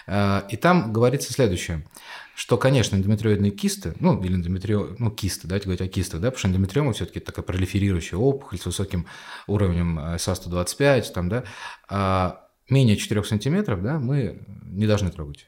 [0.08, 1.86] Э, и там говорится следующее,
[2.36, 6.40] что, конечно, эндометриоидные кисты, ну, или эндометрио, ну, кисты, давайте говорить о кистах, да, потому
[6.40, 9.08] что эндометриома все-таки такая пролиферирующая опухоль с высоким
[9.48, 11.44] уровнем СА-125, э, там, да,
[11.90, 15.48] а менее 4 сантиметров, да, мы не должны трогать.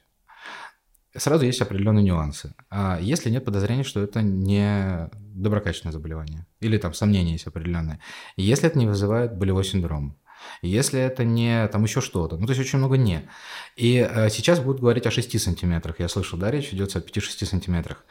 [1.15, 2.53] Сразу есть определенные нюансы.
[2.69, 7.99] А если нет подозрения, что это не доброкачественное заболевание, или там сомнения есть определенные,
[8.37, 10.17] если это не вызывает болевой синдром,
[10.61, 12.37] если это не там еще что-то.
[12.37, 13.29] Ну, то есть очень много «не».
[13.75, 15.99] И э, сейчас будут говорить о 6 сантиметрах.
[15.99, 18.05] Я слышал, да, речь идет о 5-6 сантиметрах.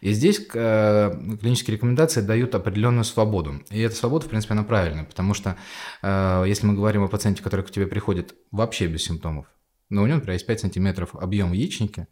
[0.00, 3.62] И здесь э, клинические рекомендации дают определенную свободу.
[3.70, 5.56] И эта свобода, в принципе, она правильная, потому что
[6.02, 9.46] э, если мы говорим о пациенте, который к тебе приходит вообще без симптомов,
[9.90, 12.06] но у него, например, есть 5 сантиметров объем яичники,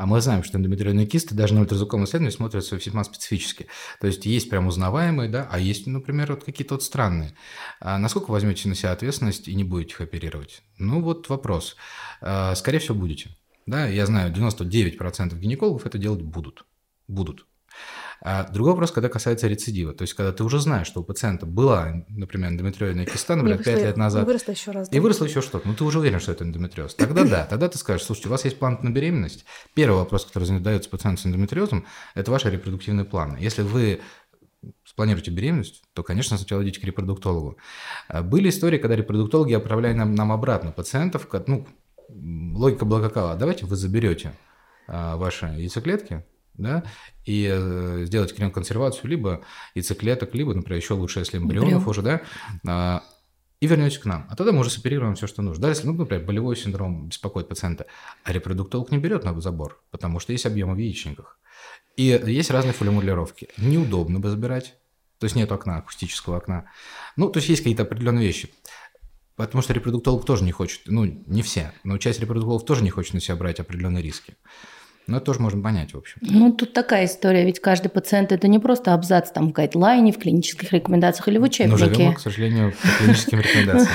[0.00, 3.66] А мы знаем, что эндометриозные кисты даже на ультразвуковом исследовании смотрятся весьма специфически.
[4.00, 7.34] То есть есть прям узнаваемые, да, а есть, например, вот какие-то вот странные.
[7.80, 10.62] А насколько возьмете на себя ответственность и не будете их оперировать?
[10.78, 11.76] Ну вот вопрос.
[12.22, 13.36] А, скорее всего, будете.
[13.66, 16.64] Да, я знаю, 99% гинекологов это делать будут.
[17.06, 17.44] Будут.
[18.22, 19.94] А другой вопрос, когда касается рецидива.
[19.94, 23.78] То есть, когда ты уже знаешь, что у пациента была, например, эндометриозная киста, например, 5
[23.78, 24.24] лет назад.
[24.24, 24.92] И выросла еще раз.
[24.92, 25.66] И выросло еще что-то.
[25.66, 26.94] Ну, ты уже уверен, что это эндометриоз.
[26.94, 29.44] Тогда да, тогда ты скажешь, слушайте, у вас есть план на беременность.
[29.74, 33.38] Первый вопрос, который задается пациенту с эндометриозом, это ваши репродуктивные планы.
[33.40, 34.00] Если вы
[34.84, 37.56] спланируете беременность, то, конечно, сначала идите к репродуктологу.
[38.08, 41.66] А были истории, когда репродуктологи отправляли нам, нам обратно пациентов, ну,
[42.08, 44.32] логика была какова, давайте вы заберете
[44.86, 46.24] а, ваши яйцеклетки,
[46.62, 46.84] да,
[47.24, 49.42] и э, сделать крем-консервацию либо
[49.74, 51.88] яйцеклеток, либо, например, еще лучше, если эмбрионов Эмбрион.
[51.88, 52.20] уже, да,
[52.66, 53.02] а,
[53.60, 54.26] и вернетесь к нам.
[54.30, 55.62] А тогда мы уже соперируем все, что нужно.
[55.62, 57.86] Да, если, ну, например, болевой синдром беспокоит пациента,
[58.24, 61.38] а репродуктолог не берет на забор, потому что есть объемы в яичниках.
[61.96, 63.48] И есть разные формулировки.
[63.58, 64.76] Неудобно бы забирать,
[65.18, 66.70] то есть нет окна, акустического окна.
[67.16, 68.50] Ну, то есть есть какие-то определенные вещи.
[69.36, 73.14] Потому что репродуктолог тоже не хочет, ну, не все, но часть репродуктологов тоже не хочет
[73.14, 74.36] на себя брать определенные риски.
[75.10, 76.18] Но это тоже можно понять, в общем.
[76.20, 80.18] Ну, тут такая история, ведь каждый пациент– это не просто абзац там в гайдлайне, в
[80.18, 81.84] клинических рекомендациях или в учебнике.
[81.84, 83.90] Но живем, к сожалению, по клиническим рекомендациям.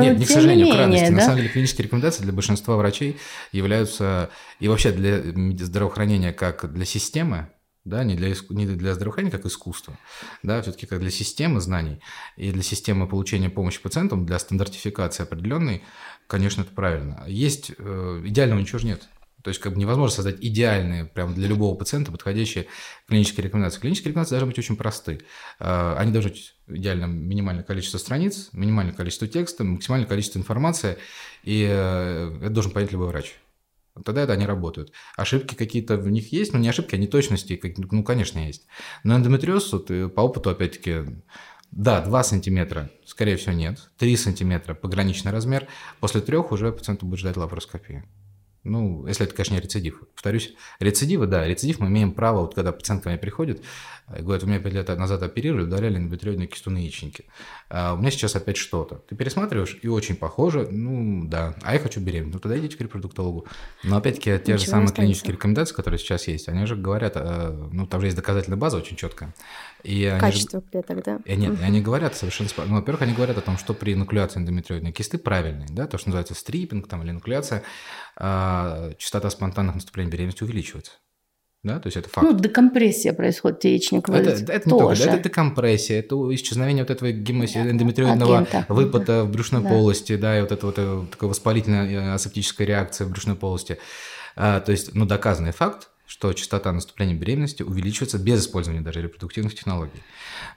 [0.00, 1.10] Нет, не к сожалению, к радости.
[1.10, 3.16] На самом деле, клинические рекомендации для большинства врачей
[3.50, 4.28] являются,
[4.60, 5.22] и вообще для
[5.64, 7.48] здравоохранения как для системы,
[7.86, 9.96] да, не для, не для здравоохранения как искусства,
[10.42, 12.02] да, все-таки как для системы знаний
[12.36, 15.82] и для системы получения помощи пациентам, для стандартификации определенной,
[16.26, 17.24] конечно, это правильно.
[17.26, 19.08] Есть, э, идеального ничего же нет.
[19.42, 22.66] То есть как бы невозможно создать идеальные, прям для любого пациента подходящие
[23.06, 23.80] клинические рекомендации.
[23.80, 25.20] Клинические рекомендации должны быть очень просты.
[25.60, 30.98] А, они должны быть идеально минимальное количество страниц, минимальное количество текста, максимальное количество информации,
[31.44, 33.36] и э, это должен понять любой врач.
[34.04, 34.92] Тогда это они работают.
[35.16, 38.66] Ошибки какие-то в них есть, но не ошибки, а не точности, ну, конечно, есть.
[39.04, 41.04] Но эндометриоз, вот, э, по опыту, опять-таки,
[41.70, 43.90] да, 2 сантиметра, скорее всего, нет.
[43.98, 45.68] 3 сантиметра– пограничный размер.
[46.00, 48.04] После трех уже пациенту будет ждать лапароскопии.
[48.64, 50.02] Ну, если это, конечно, не рецидив.
[50.14, 53.62] Повторюсь, рецидивы, да, рецидив мы имеем право, вот когда пациент ко мне приходит,
[54.08, 57.24] говорит, у меня 5 лет назад оперировали, удаляли эндометриозные кистуны яичники.
[57.68, 58.96] А у меня сейчас опять что-то.
[59.08, 62.34] Ты пересматриваешь, и очень похоже, ну, да, а я хочу беременеть.
[62.34, 63.46] Ну, тогда идите к репродуктологу.
[63.84, 67.68] Но, опять-таки, те Ничего же самые клинические рекомендации, которые сейчас есть, они же говорят, э,
[67.72, 69.34] ну, там же есть доказательная база очень четкая.
[69.84, 70.66] И Качество же...
[70.70, 71.20] клеток, да?
[71.24, 71.62] И нет, угу.
[71.62, 72.48] они говорят совершенно...
[72.66, 76.08] Ну, во-первых, они говорят о том, что при инокуляции эндометриозной кисты правильной, да, то, что
[76.08, 77.62] называется стрипинг там, или инокуляция,
[78.16, 80.92] а, частота спонтанных наступлений беременности увеличивается.
[81.64, 82.24] Да, то есть это факт.
[82.24, 84.20] Ну, декомпрессия происходит яичниковой.
[84.20, 88.64] Это, это не только, это декомпрессия, это исчезновение вот этого гемоси, эндометриозного Агента.
[88.68, 89.68] выпада в брюшной да.
[89.68, 93.78] полости, да, и вот это вот э, такая воспалительная э, асептическая реакция в брюшной полости.
[94.36, 99.54] А, то есть, ну, доказанный факт, что частота наступления беременности увеличивается без использования даже репродуктивных
[99.54, 100.02] технологий.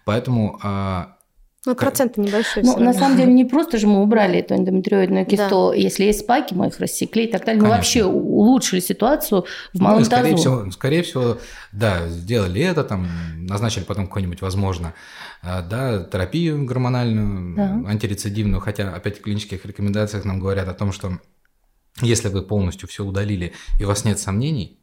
[0.05, 1.17] Поэтому а,
[1.63, 2.63] ну, процент небольшой.
[2.63, 5.69] Ну, на самом деле, не просто же мы убрали эту эндометриоидную кисту.
[5.69, 5.75] Да.
[5.75, 7.61] Если есть спайки, мы их рассекли и так далее.
[7.61, 7.77] Мы Конечно.
[7.77, 10.37] вообще улучшили ситуацию в малом ну, скорее тазу.
[10.37, 11.37] Всего, скорее всего,
[11.71, 14.95] да, сделали это, там, назначили потом какой-нибудь, возможно,
[15.43, 17.89] а, да, терапию гормональную, да.
[17.89, 21.19] антирецидивную, хотя, опять в клинических рекомендациях нам говорят о том, что
[22.01, 24.80] если вы полностью все удалили и у вас нет сомнений,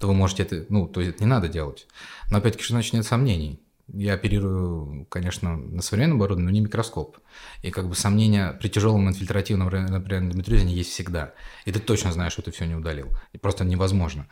[0.00, 1.86] то вы можете это, ну, то есть это не надо делать.
[2.30, 3.60] Но опять-таки, что значит нет сомнений?
[3.92, 7.18] Я оперирую, конечно, на современном оборудовании, но не микроскоп.
[7.62, 11.32] И как бы сомнения при тяжелом инфильтративном, например, эндометриозе, они есть всегда.
[11.64, 13.08] И ты точно знаешь, что ты все не удалил.
[13.32, 14.26] И просто невозможно.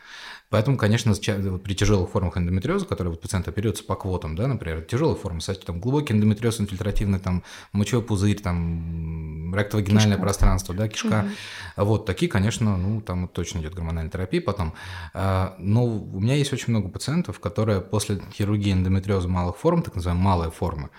[0.49, 5.15] Поэтому, конечно, при тяжелых формах эндометриоза, которые вот пациент оперируется по квотам, да, например, тяжелые
[5.15, 10.21] формы, кстати, там глубокий эндометриоз, инфильтративный, там мочевой пузырь, там ректовагинальное кишка.
[10.21, 11.25] пространство, да, кишка.
[11.77, 11.85] Угу.
[11.85, 14.73] Вот такие, конечно, ну, там точно идет гормональная терапия потом.
[15.13, 19.95] А, но у меня есть очень много пациентов, которые после хирургии эндометриоза малых форм, так
[19.95, 20.89] называемые малые формы,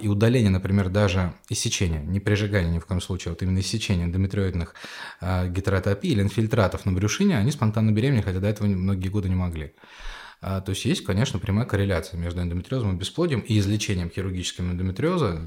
[0.00, 4.06] и удаление, например, даже иссечения, не прижигание ни в коем случае, а вот именно иссечение
[4.06, 4.74] эндометриоидных
[5.20, 9.34] а, гетеротопий или инфильтратов на брюшине, они спонтанно беременны, хотя до этого многие годы не
[9.34, 9.74] могли.
[10.40, 15.46] А, то есть есть, конечно, прямая корреляция между эндометриозом и бесплодием и излечением хирургическим эндометриоза.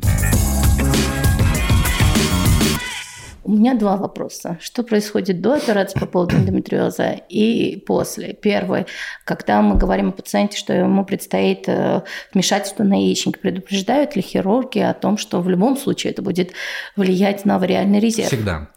[3.44, 4.58] У меня два вопроса.
[4.62, 8.34] Что происходит до операции по поводу эндометриоза и после?
[8.34, 8.86] Первый,
[9.26, 14.80] когда мы говорим о пациенте, что ему предстоит э, вмешательство на яичник, предупреждают ли хирурги
[14.80, 16.52] о том, что в любом случае это будет
[16.96, 18.28] влиять на вариальный резерв?
[18.28, 18.70] Всегда.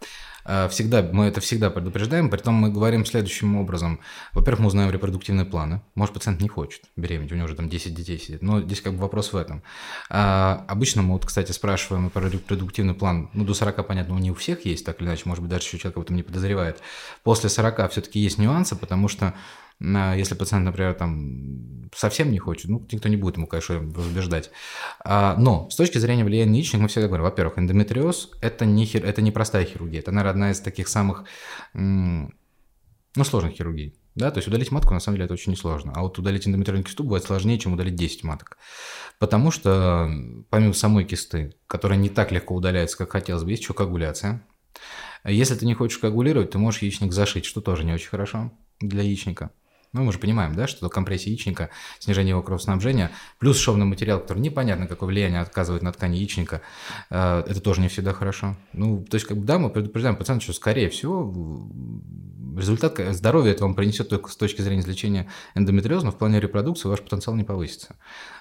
[0.45, 4.01] Э, всегда, мы это всегда предупреждаем, при том мы говорим следующим образом.
[4.33, 5.83] Во-первых, мы узнаем репродуктивные планы.
[5.95, 8.43] Может, пациент не хочет беременеть, у него уже там 10 детей сидит.
[8.43, 9.63] Но здесь как бы вопрос в этом.
[10.11, 13.31] А, обычно мы вот, кстати, спрашиваем про репродуктивный план.
[13.33, 15.79] Ну, до 40, понятно, не у всех есть, так или иначе, может быть, даже еще
[15.79, 16.81] человек об этом не подозревает.
[17.23, 19.35] После 40 все-таки есть нюансы, потому что
[19.81, 24.51] если пациент, например, там совсем не хочет, ну, никто не будет ему, конечно, убеждать.
[25.05, 28.85] А, но с точки зрения влияния на яичник мы всегда говорим, во-первых, эндометриоз– это не,
[28.85, 29.05] хир...
[29.05, 31.25] это не простая хирургия, это, наверное, одна из таких самых,
[31.73, 32.31] ну,
[33.23, 33.95] сложных хирургий.
[34.15, 35.93] Да, то есть удалить матку на самом деле это очень несложно.
[35.95, 38.59] А вот удалить эндометриальную кисту бывает сложнее, чем удалить 10 маток.
[39.19, 40.09] Потому что
[40.51, 44.47] помимо самой кисты, которая не так легко удаляется, как хотелось бы, есть еще коагуляция.
[45.25, 49.03] Если ты не хочешь коагулировать, ты можешь яичник зашить, что тоже не очень хорошо для
[49.03, 49.51] яичника.
[49.95, 54.41] Ну, мы же понимаем, да, что компрессия яичника, снижение его кровоснабжения, плюс шовный материал, который
[54.41, 56.63] непонятно, какое влияние оказывает на ткань яичника,
[57.11, 58.57] э, это тоже не всегда хорошо.
[58.73, 61.33] Ну, то есть, как бы, да, мы предупреждаем пациента, что, скорее всего,
[62.57, 66.89] результат здоровья это вам принесет только с точки зрения излечения эндометриоза, но в плане репродукции
[66.89, 67.97] ваш потенциал не повысится.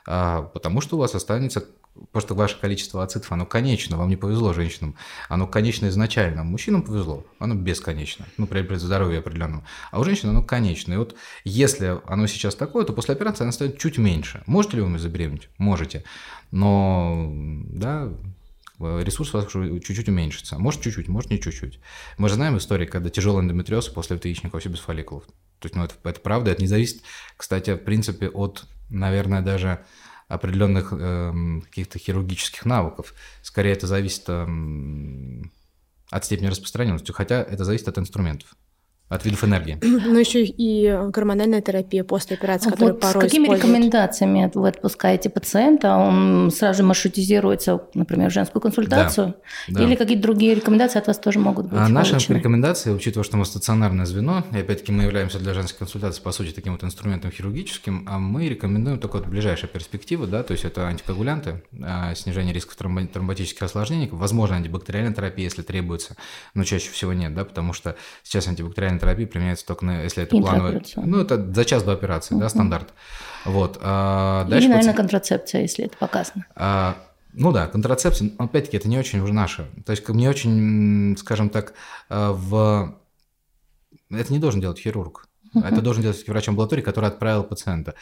[0.05, 1.65] А, потому что у вас останется
[2.11, 4.95] Просто ваше количество ацитов, оно конечно, вам не повезло женщинам,
[5.29, 10.29] оно конечно изначально, мужчинам повезло, оно бесконечно, ну, при, при здоровье определенном, а у женщин
[10.29, 10.91] оно конечно.
[10.91, 14.41] И вот если оно сейчас такое, то после операции оно станет чуть меньше.
[14.47, 15.49] Можете ли вы забеременеть?
[15.59, 16.03] Можете,
[16.49, 18.09] но, да,
[18.79, 20.57] ресурс у вас чуть-чуть уменьшится.
[20.57, 21.79] Может, чуть-чуть, может, не чуть-чуть.
[22.17, 25.25] Мы же знаем истории, когда тяжелый эндометриоз после яичника вообще без фолликулов.
[25.59, 27.03] То есть, ну, это, это правда, это не зависит,
[27.37, 29.85] кстати, в принципе, от, наверное, даже
[30.27, 33.13] определенных э, каких-то хирургических навыков.
[33.41, 34.47] Скорее, это зависит э,
[36.09, 38.55] от степени распространенности, хотя это зависит от инструментов
[39.13, 39.77] от видов энергии.
[39.81, 45.29] Но еще и гормональная терапия после операции, которая вот порой С какими рекомендациями вы отпускаете
[45.29, 45.95] пациента?
[45.95, 49.35] Он сразу же маршрутизируется, например, в женскую консультацию?
[49.67, 49.83] Да, да.
[49.83, 51.79] Или какие-то другие рекомендации от вас тоже могут быть?
[51.79, 56.21] А наши рекомендации, учитывая, что мы стационарное звено, и опять-таки мы являемся для женской консультации,
[56.21, 60.53] по сути, таким вот инструментом хирургическим, а мы рекомендуем только вот ближайшая перспектива, да, то
[60.53, 66.15] есть это антикоагулянты, а, снижение рисков тромботических осложнений, возможно, антибактериальная терапия, если требуется,
[66.53, 70.37] но чаще всего нет, да, потому что сейчас антибактериальная терапия применяется только на, если это
[70.37, 70.81] плановая.
[70.95, 72.39] Ну, это за час до операции, uh-huh.
[72.39, 72.93] да, стандарт.
[73.45, 73.77] Вот.
[73.81, 74.97] А дальше Или, наверное, паци...
[74.97, 76.45] контрацепция, если это показано.
[76.55, 76.95] А,
[77.33, 79.67] ну да, контрацепция, опять-таки, это не очень уже наше.
[79.85, 81.73] То есть, мне очень, скажем так,
[82.09, 82.95] а, в...
[84.09, 85.27] Это не должен делать хирург.
[85.53, 85.67] Uh-huh.
[85.67, 87.95] Это должен делать врач амбулатории, который отправил пациента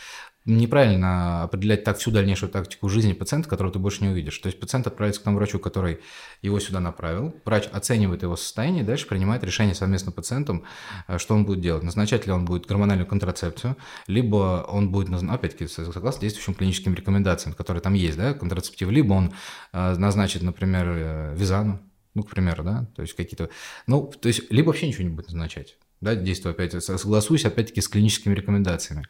[0.46, 4.38] неправильно определять так всю дальнейшую тактику жизни пациента, которого ты больше не увидишь.
[4.40, 6.00] То есть пациент отправится к тому врачу, который
[6.42, 10.64] его сюда направил, врач оценивает его состояние, дальше принимает решение совместно с пациентом,
[11.08, 11.84] э, что он будет делать.
[11.84, 13.78] Назначать ли он будет гормональную контрацепцию,
[14.08, 19.34] либо он будет, опять-таки, согласно действующим клиническим рекомендациям, которые там есть, да, контрацептив, либо он
[19.74, 21.80] э, назначит, например, э, визану,
[22.16, 23.50] ну, к примеру, да, то есть какие-то,
[23.86, 27.88] ну, то есть либо вообще ничего не будет назначать да, действую опять, согласуюсь опять-таки с
[27.88, 29.06] клиническими рекомендациями.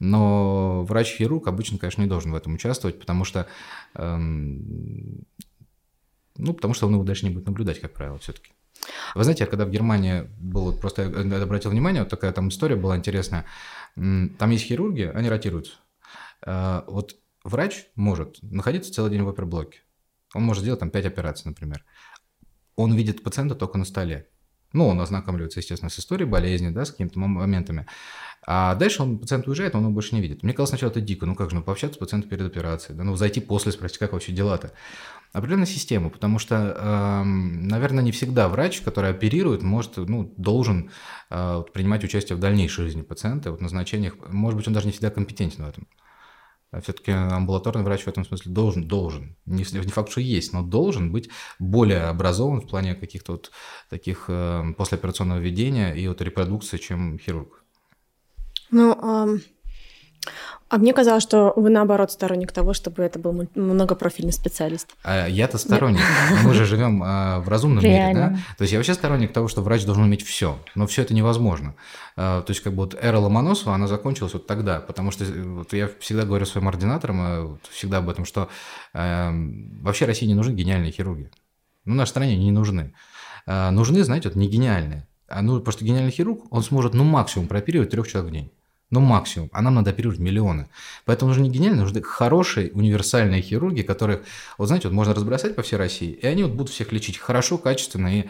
[0.00, 3.46] Но врач-хирург обычно, конечно, не должен в этом участвовать, потому что,
[3.94, 5.26] эм,
[6.36, 8.52] ну, потому что он его дальше не будет наблюдать, как правило, все-таки.
[9.14, 12.96] Вы знаете, когда в Германии был, просто я обратил внимание, вот такая там история была
[12.96, 13.44] интересная.
[13.94, 15.74] Там есть хирурги, они ротируются.
[16.46, 19.80] Э, вот врач может находиться целый день в оперблоке.
[20.34, 21.84] Он может сделать там 5 операций, например.
[22.76, 24.28] Он видит пациента только на столе.
[24.72, 27.86] Ну, он ознакомливается, естественно, с историей болезни, да, с какими-то моментами.
[28.46, 30.42] А дальше он, пациент уезжает, он его больше не видит.
[30.42, 33.04] Мне казалось сначала это дико, ну как же, ну пообщаться с пациентом перед операцией, да,
[33.04, 34.72] ну зайти после, спросить, как вообще дела-то.
[35.32, 40.90] Определенная система, потому что, э, наверное, не всегда врач, который оперирует, может, ну, должен
[41.30, 45.10] э, принимать участие в дальнейшей жизни пациента, вот назначениях, может быть, он даже не всегда
[45.10, 45.86] компетентен в этом.
[46.72, 51.10] А все-таки амбулаторный врач в этом смысле должен, должен, не, факт, что есть, но должен
[51.10, 51.28] быть
[51.58, 53.50] более образован в плане каких-то вот
[53.88, 57.64] таких э, послеоперационного ведения и вот репродукции, чем хирург.
[58.70, 59.40] Ну,
[60.70, 64.88] а мне казалось, что вы наоборот сторонник того, чтобы это был многопрофильный специалист.
[65.02, 66.00] А я-то сторонник.
[66.44, 68.18] Мы же живем а, в разумном Реально.
[68.18, 68.38] мире, да?
[68.56, 71.74] То есть я вообще сторонник того, что врач должен уметь все, но все это невозможно.
[72.16, 75.72] А, то есть как бы вот эра Ломоносова, она закончилась вот тогда, потому что вот
[75.72, 78.48] я всегда говорю своим ординаторам, а, всегда об этом, что
[78.94, 79.30] э,
[79.82, 81.32] вообще России не нужны гениальные хирурги.
[81.84, 82.94] Ну, нашей стране не нужны.
[83.46, 85.08] Нужны, знаете, вот не гениальные.
[85.26, 88.52] А ну, потому что гениальный хирург, он сможет, ну, максимум прооперировать трех человек в день.
[88.90, 90.68] Ну максимум, а нам надо оперировать миллионы.
[91.04, 94.22] Поэтому нужны не гениальные, нужны хорошие универсальные хирурги, которых,
[94.58, 97.58] вот знаете, вот можно разбросать по всей России, и они вот будут всех лечить хорошо,
[97.58, 98.24] качественно и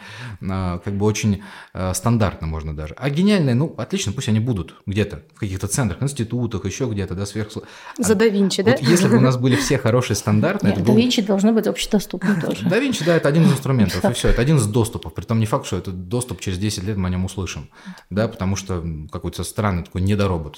[0.47, 1.43] а, как бы очень
[1.73, 2.93] а, стандартно можно даже.
[2.97, 7.25] А гениальные, ну отлично, пусть они будут где-то в каких-то центрах, институтах, еще где-то, да,
[7.25, 7.51] сверх...
[7.97, 8.75] За да Винчи, да?
[8.79, 10.67] Если бы у нас были все хорошие стандарты...
[10.67, 12.67] Нет, да Винчи должно быть общедоступным тоже.
[12.69, 15.13] Да Винчи, да, это один из инструментов, и все, это один из доступов.
[15.13, 17.69] Притом не факт, что это доступ через 10 лет мы о нем услышим,
[18.09, 20.50] да, потому что какой-то странный такой недоробот.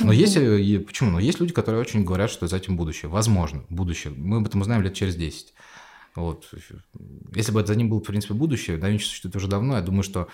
[0.00, 1.10] Но есть, и почему?
[1.10, 3.08] Но есть люди, которые очень говорят, что за этим будущее.
[3.08, 4.12] Возможно, будущее.
[4.16, 5.54] Мы об этом узнаем лет через 10.
[6.14, 6.50] Вот.
[7.34, 10.02] Если бы за ним было, в принципе, будущее, да, Винчи существует уже давно, я думаю,
[10.02, 10.28] что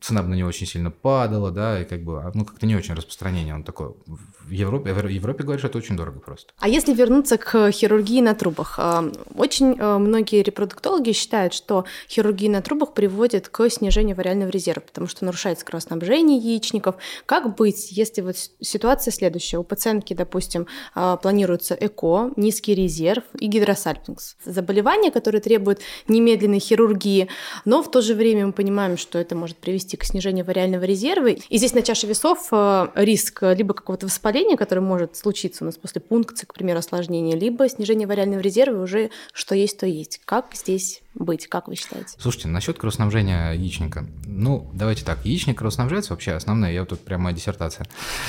[0.00, 2.76] цена бы на него очень сильно падала, да, и как бы, а, ну, как-то не
[2.76, 3.54] очень распространение.
[3.54, 6.52] Он такой, в Европе, в Европе говорят, что это очень дорого просто.
[6.58, 12.50] А если вернуться к хирургии на трубах, а, очень а, многие репродуктологи считают, что хирургия
[12.50, 16.96] на трубах приводит к снижению вариального резерва, потому что нарушается кровоснабжение яичников.
[17.26, 19.58] Как быть, если вот ситуация следующая?
[19.58, 24.36] У пациентки, допустим, планируется ЭКО, низкий резерв и гидросальпингс.
[24.44, 27.28] Заболевания, которые требуют немедленной хирургии,
[27.64, 31.28] но в то же время мы понимаем, что это может привести к снижению вариального резерва.
[31.28, 35.76] И здесь на чаше весов э, риск либо какого-то воспаления, которое может случиться у нас
[35.76, 40.20] после пункции, к примеру, осложнения, либо снижение вариального резерва уже что есть, то есть.
[40.24, 42.14] Как здесь быть, как вы считаете?
[42.18, 44.06] Слушайте, насчет кровоснабжения яичника.
[44.26, 47.86] Ну, давайте так, яичник кровоснабжается вообще, основная, я вот тут прямо моя диссертация.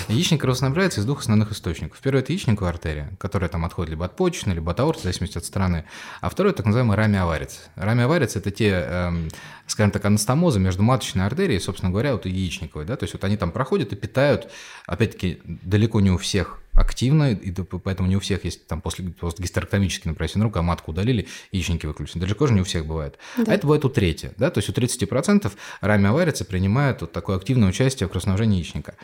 [0.08, 2.00] Яичник кровоснабжается из двух основных источников.
[2.02, 5.38] Первый– это яичниковая артерия, которая там отходит либо от почечной, либо от аорты, в зависимости
[5.38, 5.86] от стороны.
[6.22, 7.68] А второй– так называемый рамиоварец.
[7.76, 9.30] Рамиоварец– это те, эм,
[9.68, 12.86] скажем так, анастомозы между маточной артерией, собственно говоря, вот и яичниковой.
[12.86, 12.96] Да?
[12.96, 14.50] То есть вот они там проходят и питают,
[14.86, 19.44] опять-таки, далеко не у всех активно, и поэтому не у всех есть там после, после
[19.44, 22.22] гистерэктомический, например, синдром, а матку удалили, яичники выключены.
[22.22, 23.18] Далеко же не у всех бывает.
[23.38, 23.52] Да.
[23.52, 25.52] А это бывает у трети, да, то есть у 30%
[25.82, 28.96] рамиоварицы принимают вот такое активное участие в кровоснабжении яичника.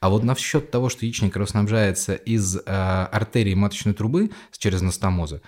[0.00, 5.40] А вот насчет того, что яичник кровоснабжается из э, артерии маточной трубы через настомозы,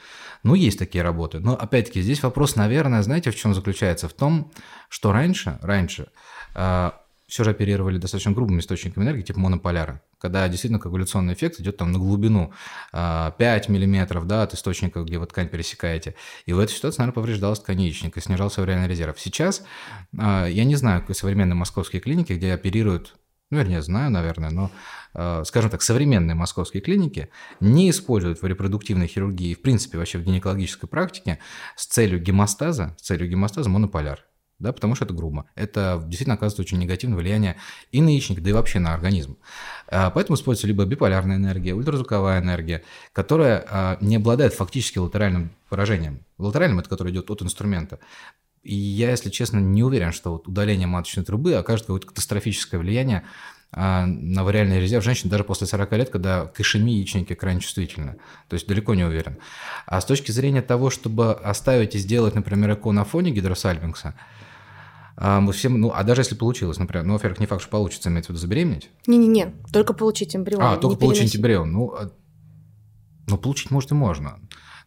[0.43, 1.41] ну, есть такие работы.
[1.41, 4.09] Но, опять-таки, здесь вопрос, наверное, знаете, в чем заключается?
[4.09, 4.53] В том,
[4.89, 6.09] что раньше, раньше
[6.55, 6.91] э,
[7.27, 11.93] все же оперировали достаточно грубыми источниками энергии, типа монополяра, когда действительно коагуляционный эффект идет там
[11.93, 12.53] на глубину
[12.93, 16.14] 5 а, миллиметров да, от источника, где вы ткань пересекаете.
[16.47, 19.18] И в этой ситуации, наверное, повреждалась ткань яичника, снижался реальный резерв.
[19.18, 19.64] Сейчас
[20.18, 23.14] а, я не знаю современные московские клиники, где оперируют
[23.51, 24.70] ну, вернее, знаю, наверное, но,
[25.12, 27.29] а, скажем так, современные московские клиники
[27.61, 31.39] не используют в репродуктивной хирургии, в принципе, вообще в гинекологической практике
[31.77, 34.25] с целью гемостаза, с целью гемостаза монополяр
[34.59, 35.46] да, потому что это грубо.
[35.55, 37.57] Это действительно оказывает очень негативное влияние
[37.92, 39.36] и на яичник, да и вообще на организм.
[39.88, 42.82] А, поэтому используется либо биполярная энергия, ультразвуковая энергия,
[43.12, 46.20] которая а, не обладает фактически латеральным поражением.
[46.38, 47.98] Латеральным– это которое идет от инструмента.
[48.62, 53.24] И я, если честно, не уверен, что вот удаление маточной трубы окажет какое-то катастрофическое влияние
[53.77, 58.16] а, на вариальный резерв женщин даже после 40 лет, когда к ишемии яичники крайне чувствительны.
[58.49, 59.39] То есть далеко не уверен.
[59.87, 64.14] А с точки зрения того, чтобы оставить и сделать, например, ЭКО на фоне гидросальпингса,
[65.16, 68.11] а, мы всем, ну, а даже если получилось, например, ну, во-первых, не факт, что получится,
[68.11, 68.91] имеется в виду забеременеть.
[69.09, 70.62] Не-не-не, только получить эмбрион.
[70.62, 71.72] А, только получить эмбрион.
[71.72, 72.11] Ну, а,
[73.27, 74.39] ну, получить, может, и можно.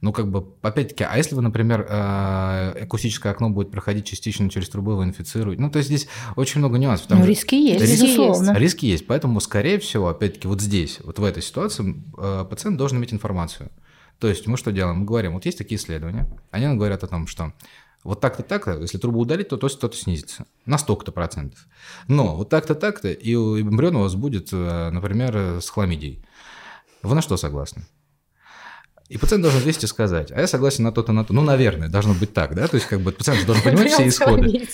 [0.02, 4.70] Ну, как бы, опять-таки, а если вы, например, э, акустическое окно будет проходить частично через
[4.70, 5.60] трубу, вы инфицируете?
[5.60, 7.10] Ну, то есть здесь очень много нюансов.
[7.10, 8.50] Ну, риски есть, риски безусловно.
[8.50, 8.60] Есть.
[8.60, 13.00] Риски есть, поэтому, скорее всего, опять-таки, вот здесь, вот в этой ситуации э, пациент должен
[13.00, 13.72] иметь информацию.
[14.20, 15.00] То есть мы что делаем?
[15.00, 17.54] Мы говорим, вот есть такие исследования, они нам говорят о том, что
[18.04, 21.68] вот так-то так-то, если трубу удалить, то то-то снизится на столько-то процентов.
[22.08, 26.24] Но вот так-то так-то, и эмбрион у вас будет, э, например, с хламидией.
[27.02, 27.86] Вы на что согласны?
[29.10, 31.34] И пациент должен вести сказать, а я согласен на то-то, на то.
[31.34, 32.68] Ну, наверное, должно быть так, да?
[32.68, 34.48] То есть, как бы пациент должен понимать все исходы.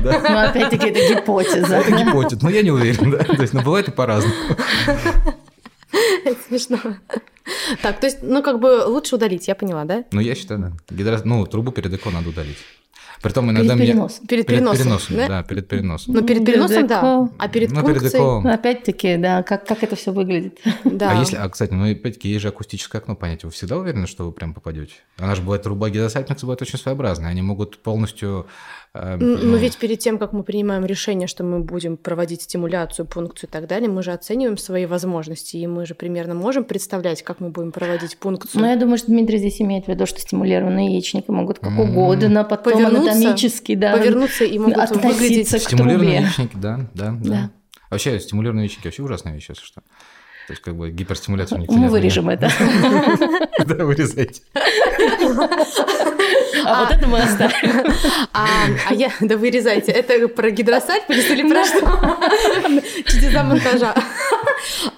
[0.00, 1.76] Ну, опять-таки, это гипотеза.
[1.76, 3.18] Это гипотеза, но я не уверен, да?
[3.18, 4.34] То есть, ну, бывает и по-разному.
[6.24, 6.78] Это смешно.
[7.80, 10.04] Так, то есть, ну, как бы лучше удалить, я поняла, да?
[10.10, 10.72] Ну, я считаю, да.
[10.90, 11.20] Гидро...
[11.24, 12.58] Ну, трубу перед ЭКО надо удалить.
[13.22, 14.22] Притом иногда перед переносом.
[14.22, 14.28] Меня...
[14.28, 15.28] Перед, перед переносом, переносом да?
[15.28, 16.14] да, перед переносом.
[16.14, 17.28] Ну, перед переносом, да.
[17.38, 18.52] А перед ну, перед ЭКО...
[18.52, 20.58] Опять-таки, да, как, как это все выглядит.
[20.84, 21.12] Да.
[21.12, 23.48] А если, а, кстати, ну, опять-таки, есть же акустическое окно, понятие.
[23.48, 24.94] Вы всегда уверены, что вы прям попадете?
[25.18, 27.30] Она же бывает, труба гидросальпница бывает очень своеобразная.
[27.30, 28.46] Они могут полностью
[29.00, 33.48] Но ну, ведь перед тем, как мы принимаем решение, что мы будем проводить стимуляцию, пункцию
[33.48, 37.40] и так далее, мы же оцениваем свои возможности, и мы же примерно можем представлять, как
[37.40, 38.60] мы будем проводить пункцию.
[38.60, 42.44] Ну, я думаю, что Дмитрий здесь имеет в виду, что стимулированные яичники могут как угодно
[42.44, 47.50] потом повернуться, анатомически да, повернуться и могут выглядеть к Стимулированные яичники, да, да, да, да.
[47.90, 49.82] Вообще, стимулированные яичники вообще ужасная вещь, если что.
[50.46, 52.50] То есть, как бы гиперстимуляцию не Мы вырежем это.
[53.66, 54.42] Да, вырезайте.
[56.64, 57.84] А вот это мы оставим.
[58.32, 59.90] А я, да вырезайте.
[59.90, 61.80] Это про гидросальпинс или про что?
[63.10, 63.94] Чудеса монтажа.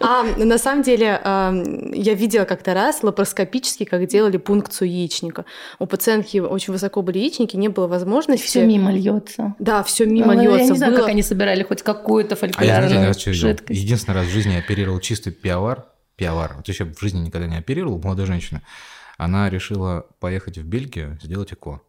[0.00, 5.44] А на самом деле я видела как-то раз лапароскопически, как делали пункцию яичника.
[5.78, 8.46] У пациентки очень высоко были яичники, не было возможности.
[8.46, 9.54] Все мимо льется.
[9.58, 10.58] Да, все мимо льется.
[10.58, 13.80] Я не знаю, как они собирали хоть какую-то фолликулярную жидкость.
[13.80, 15.86] Единственный раз в жизни я оперировал чистый пиавар.
[16.16, 16.54] Пиавар.
[16.56, 18.62] Вот еще в жизни никогда не оперировал, молодая женщина.
[19.18, 21.80] Она решила поехать в Бельгию, сделать ЭКО.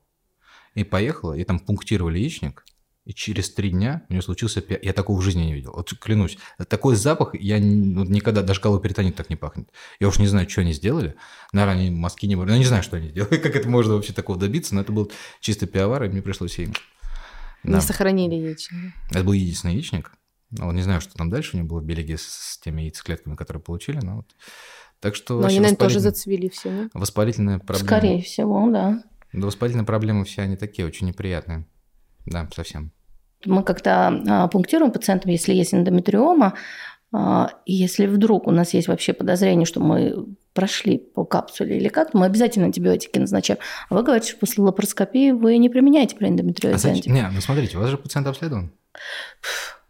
[0.76, 2.64] И поехала, и там пунктировали яичник,
[3.10, 4.78] и через три дня у нее случился пи...
[4.84, 5.74] Я такого в жизни не видел.
[5.76, 6.38] Вот клянусь.
[6.68, 9.72] Такой запах я вот никогда, даже галоперитонит так не пахнет.
[10.00, 11.16] Я уж не знаю, что они сделали.
[11.52, 12.52] Наверное, они мазки не были.
[12.52, 13.38] Я не знаю, что они сделали.
[13.42, 14.76] Как это можно вообще такого добиться.
[14.76, 16.72] Но это был чисто пиавар, и мне пришлось им...
[17.64, 17.78] Да.
[17.78, 18.94] Не сохранили яичник.
[19.10, 20.12] Это был единственный яичник.
[20.52, 23.64] Вот не знаю, что там дальше у него было в Бельгии с теми яйцеклетками, которые
[23.64, 24.36] получили, но вот.
[25.00, 25.42] Так что...
[25.42, 26.90] Но они, наверное, тоже зацвели все, не?
[26.94, 27.88] Воспалительная проблема.
[27.88, 29.04] Скорее всего, да.
[29.34, 31.66] Да, воспалительные проблемы все они такие, очень неприятные.
[32.28, 32.92] Да, совсем.
[33.46, 36.56] Мы когда пунктируем пациентам, если есть эндометриома,
[37.12, 42.14] а, если вдруг у нас есть вообще подозрение, что мы прошли по капсуле или как,
[42.14, 43.60] мы обязательно антибиотики назначаем.
[43.90, 47.14] А вы говорите, что после лапароскопии вы не применяете при эндометриозе а зачем?
[47.14, 48.72] Не, ну смотрите, у вас же пациент обследован.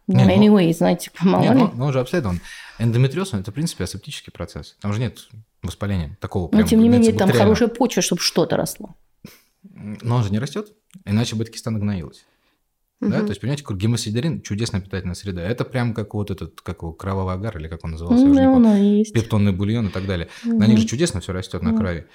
[0.06, 1.68] Не, ну, anyway, знаете, мало нет, ли.
[1.74, 2.40] Ну, он же обследован.
[2.78, 4.76] Эндометриоз– это, в принципе, асептический процесс.
[4.80, 5.28] Там же нет
[5.62, 6.48] воспаления такого.
[6.52, 8.94] Но, тем не менее, там хорошая почва, чтобы что-то росло.
[9.62, 10.72] Но он же не растет,
[11.04, 12.24] иначе бы эта киста нагноилась.
[13.00, 13.10] Угу.
[13.10, 15.42] Да, то есть, понимаете, гемосидерин– чудесная питательная среда.
[15.42, 18.50] Это прям как вот этот, как его, кровавый агар, или как он назывался, ну, да,
[18.50, 19.14] он есть.
[19.14, 20.28] пептонный бульон и так далее.
[20.44, 20.58] Угу.
[20.58, 22.06] На них же чудесно все растет на крови.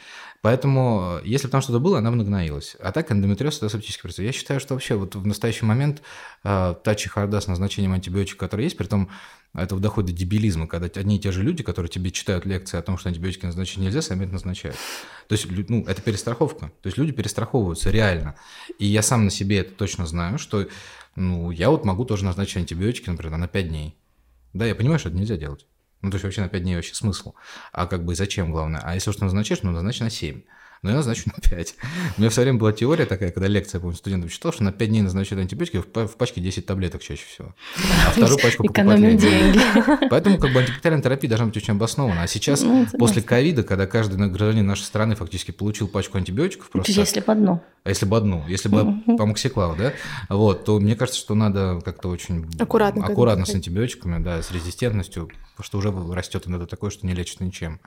[0.42, 2.76] Поэтому, если бы там что-то было, она бы нагноилась.
[2.80, 4.26] А так эндометриоз– это асептический процесс.
[4.26, 6.04] Я считаю, что вообще вот в настоящий момент
[6.44, 9.10] э, та чехарда с назначением антибиотика, который есть, при том
[9.56, 12.82] это доходит до дебилизма, когда одни и те же люди, которые тебе читают лекции о
[12.82, 14.78] том, что антибиотики назначить нельзя, сами это назначают.
[15.28, 16.72] То есть, ну, это перестраховка.
[16.82, 18.36] То есть люди перестраховываются реально.
[18.80, 20.68] И я сам на себе это точно знаю, что
[21.16, 23.96] ну, я вот могу тоже назначить антибиотики, например, на 5 дней.
[24.54, 25.66] Да, я понимаю, что это нельзя делать.
[26.02, 27.34] Ну, то есть вообще на 5 дней вообще смысл.
[27.72, 28.82] А как бы зачем, главное?
[28.84, 30.42] А если уж ты назначаешь, ну, назначь на 7
[30.86, 31.76] но я назначу на 5.
[32.18, 34.90] У меня все время была теория такая, когда лекция, помню, студентам читал, что на 5
[34.90, 37.56] дней назначают антибиотики, в пачке 10 таблеток чаще всего.
[38.08, 39.60] А вторую пачку покупать деньги.
[40.10, 42.22] Поэтому как бы антибактериальная терапия должна быть очень обоснована.
[42.22, 46.92] А сейчас, ну, после ковида, когда каждый гражданин нашей страны фактически получил пачку антибиотиков просто...
[46.92, 47.64] Если бы одну.
[47.84, 49.18] А если бы одну, если бы угу.
[49.18, 49.94] помоксиклав, да,
[50.30, 55.32] вот, то мне кажется, что надо как-то очень аккуратно, аккуратно с антибиотиками, да, с резистентностью,
[55.56, 57.80] потому что уже растет иногда такое, что не лечит ничем.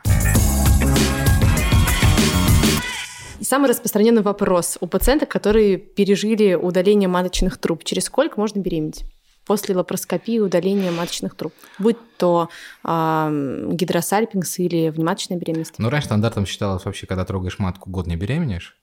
[3.40, 7.84] И самый распространенный вопрос у пациенток, которые пережили удаление маточных труб.
[7.84, 9.04] Через сколько можно беременеть?
[9.48, 12.50] после лапароскопии удаления маточных труб, будь то
[12.84, 15.78] э, гидросальпингс или внематочная беременность.
[15.78, 18.76] Ну, раньше стандартом считалось вообще, когда трогаешь матку, год не беременеешь.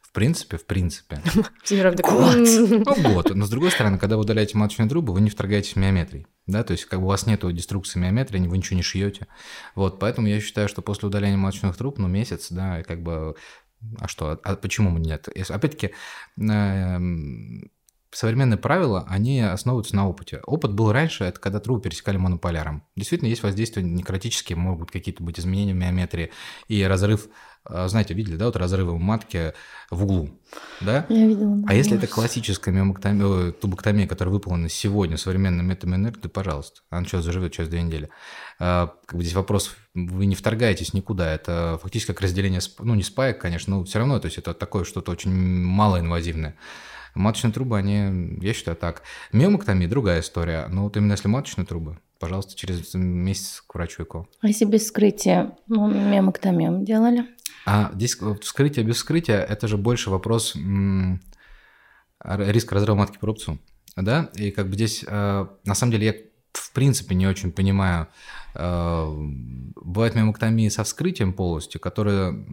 [0.00, 1.20] В принципе, в принципе.
[2.02, 2.36] Год.
[2.36, 3.34] Ну, год.
[3.34, 6.26] Но с другой стороны, когда вы удаляете маточную трубу, вы не вторгаетесь в миометрий.
[6.46, 9.26] Да, то есть как бы у вас нет деструкции миометрии, вы ничего не шьете.
[9.74, 13.34] Вот, поэтому я считаю, что после удаления маточных труб, ну, месяц, да, как бы
[13.98, 14.40] а что?
[14.42, 15.28] А почему нет?
[15.28, 15.92] Опять-таки,
[16.38, 17.70] эм,
[18.16, 20.40] современные правила, они основываются на опыте.
[20.46, 22.82] Опыт был раньше, это когда трубы пересекали монополяром.
[22.96, 26.32] Действительно, есть воздействие некротические, могут какие-то быть изменения в миометрии
[26.68, 27.28] и разрыв,
[27.68, 29.52] э, знаете, видели, да, вот разрывы матки
[29.90, 30.30] в углу,
[30.80, 31.04] да?
[31.10, 31.56] Я видела.
[31.56, 36.80] Да, а если это классическая миомоктомия, тубоктомия, которая выполнена сегодня современным методом энергии, то, пожалуйста,
[36.88, 38.08] она что, заживет через две недели.
[38.58, 43.02] А, как бы здесь вопрос, вы не вторгаетесь никуда, это фактически как разделение, ну, не
[43.02, 46.56] спаек, конечно, но все равно, то есть это такое что-то очень малоинвазивное.
[47.16, 49.02] Маточные трубы, они, я считаю, так.
[49.32, 50.66] Миомоктомия– другая история.
[50.68, 54.26] Но вот именно если маточные трубы, пожалуйста, через месяц к врачу ЭКО.
[54.40, 57.26] А если без вскрытия ну, миомоктомию делали?
[57.64, 61.20] А здесь вскрытие без вскрытия– это же больше вопрос м-
[62.22, 63.58] риска разрыва матки по рубцу.
[63.96, 66.14] Да, и как бы здесь, э, на самом деле, я
[66.52, 68.08] в принципе не очень понимаю.
[68.54, 69.06] Э,
[69.74, 72.46] бывает миомоктомии со вскрытием полностью, которые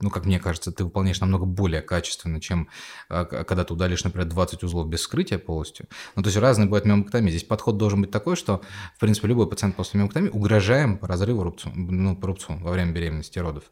[0.00, 2.68] ну, как мне кажется, ты выполняешь намного более качественно, чем
[3.08, 5.86] а, когда ты удалишь, например, 20 узлов без вскрытия полностью.
[6.16, 7.30] Ну, то есть разные бывают миомоктомии.
[7.30, 8.62] Здесь подход должен быть такой, что,
[8.96, 13.38] в принципе, любой пациент после миомоктомии угрожаем разрыву рубцу, ну, по рубцу во время беременности
[13.38, 13.64] и родов.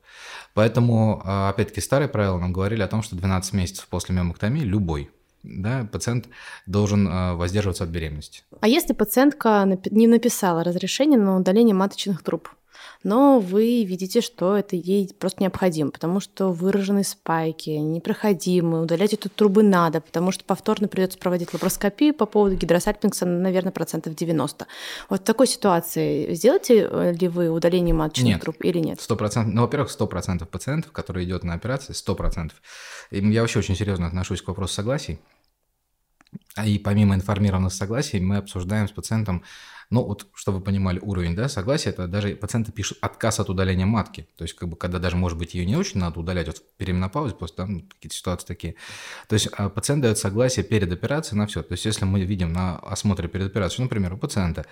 [0.55, 5.11] Поэтому, а, опять-таки, старые правила нам говорили о том, что 12 месяцев после миомоктомии любой
[5.43, 6.29] да, пациент
[6.67, 8.43] должен а, воздерживаться от беременности.
[8.61, 12.49] А если пациентка не написала разрешение на удаление маточных труб?
[13.05, 19.29] Но вы видите, что это ей просто необходимо, потому что выражены спайки, непроходимы, удалять эту
[19.29, 24.67] трубы надо, потому что повторно придется проводить лапароскопию по поводу гидросальпингса, наверное, процентов 90.
[25.09, 28.43] Вот в такой ситуации сделаете э, ли вы удаление маточных Нет.
[28.43, 29.01] труб или нет?
[29.01, 29.55] Сто процентов.
[29.55, 32.61] Ну, во-первых, сто процентов пациентов, которые идет на операции, сто процентов.
[33.11, 35.19] Я вообще очень серьезно отношусь к вопросу согласий.
[36.55, 39.45] А И помимо информированных согласий мы обсуждаем с пациентом,
[39.91, 43.87] ну вот, чтобы вы понимали уровень да, согласия, это даже пациенты пишут отказ от удаления
[43.87, 44.29] матки.
[44.37, 47.35] То есть, как бы, когда даже, может быть, ее не очень надо удалять, вот переменопаузе,
[47.35, 48.75] просто там какие-то ситуации такие.
[49.29, 51.63] То есть, а пациент дает согласие перед операцией на все.
[51.63, 54.67] То есть, если мы видим на осмотре перед операцией, например, у пациента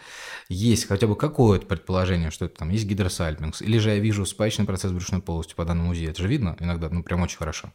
[0.51, 4.67] есть хотя бы какое-то предположение, что это там есть гидросальпингс, или же я вижу спаечный
[4.67, 7.73] процесс брюшной полости по данному УЗИ, это же видно иногда, ну, прям очень хорошо.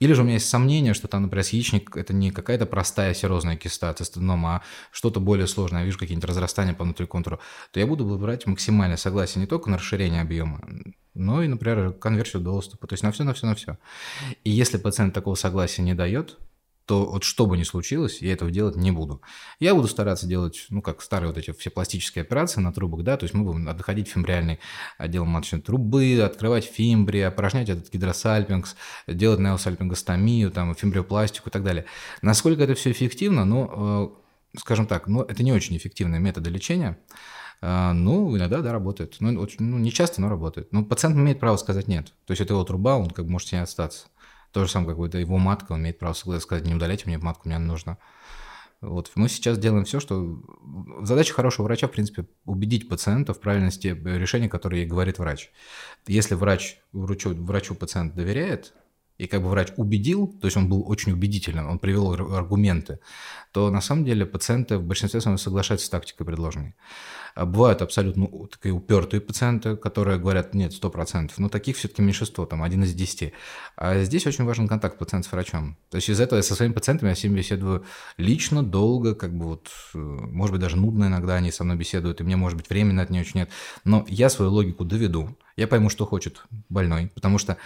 [0.00, 3.56] Или же у меня есть сомнение, что там, например, яичник– это не какая-то простая серозная
[3.56, 7.40] киста, цистенома, а что-то более сложное, я вижу какие-нибудь разрастания по внутриконтуру,
[7.72, 10.60] то я буду брать максимальное согласие не только на расширение объема,
[11.14, 13.78] но и, например, конверсию доступа, то есть на все, на все, на все.
[14.44, 16.38] И если пациент такого согласия не дает,
[16.88, 19.20] то вот что бы ни случилось, я этого делать не буду.
[19.60, 23.18] Я буду стараться делать, ну, как старые вот эти все пластические операции на трубах, да,
[23.18, 24.58] то есть мы будем доходить в фимбриальный
[24.96, 28.74] отдел маточной трубы, открывать фимбри, опорожнять этот гидросальпингс,
[29.06, 31.84] делать неосальпингостомию, там, фимбриопластику и так далее.
[32.22, 34.14] Насколько это все эффективно, ну,
[34.54, 36.98] э, скажем так, ну, это не очень эффективные методы лечения,
[37.60, 39.16] э, ну, иногда, да, работает.
[39.20, 40.72] Ну, очень, ну, не часто, но работает.
[40.72, 42.14] Но пациент имеет право сказать нет.
[42.24, 44.06] То есть это его труба, он как бы может с ней остаться.
[44.52, 47.18] То же самое, как бы это его матка, он имеет право сказать, не удаляйте мне
[47.18, 47.98] матку, мне она нужна.
[48.80, 49.10] Вот.
[49.16, 50.40] Мы сейчас делаем все, что...
[51.02, 55.50] Задача хорошего врача, в принципе, убедить пациента в правильности решения, которое ей говорит врач.
[56.06, 58.74] Если врач, врачу, врачу пациент доверяет,
[59.18, 63.00] и как бы врач убедил, то есть он был очень убедителен, он привел аргументы,
[63.50, 66.76] то на самом деле пациенты в большинстве своем соглашаются с тактикой предложенной.
[67.38, 72.64] А бывают абсолютно такие упертые пациенты, которые говорят, нет, 100%, но таких все-таки меньшинство, там,
[72.64, 73.32] один из десяти.
[73.76, 75.76] А здесь очень важен контакт пациента с врачом.
[75.88, 77.84] То есть из этого я со своими пациентами я с ними беседую
[78.16, 82.20] лично, долго, как бы вот, э, может быть, даже нудно иногда они со мной беседуют,
[82.20, 83.50] и мне, может быть, времени на это не очень нет.
[83.84, 87.56] Но я свою логику доведу, я пойму, что хочет больной, потому что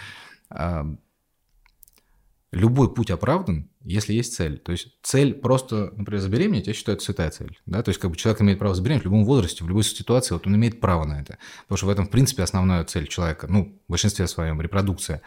[2.53, 4.57] любой путь оправдан, если есть цель.
[4.59, 7.59] То есть цель просто, например, забеременеть, я считаю, это святая цель.
[7.65, 7.81] Да?
[7.81, 10.47] То есть как бы человек имеет право забеременеть в любом возрасте, в любой ситуации, вот
[10.47, 11.37] он имеет право на это.
[11.63, 15.21] Потому что в этом, в принципе, основная цель человека, ну, в большинстве своем, репродукция.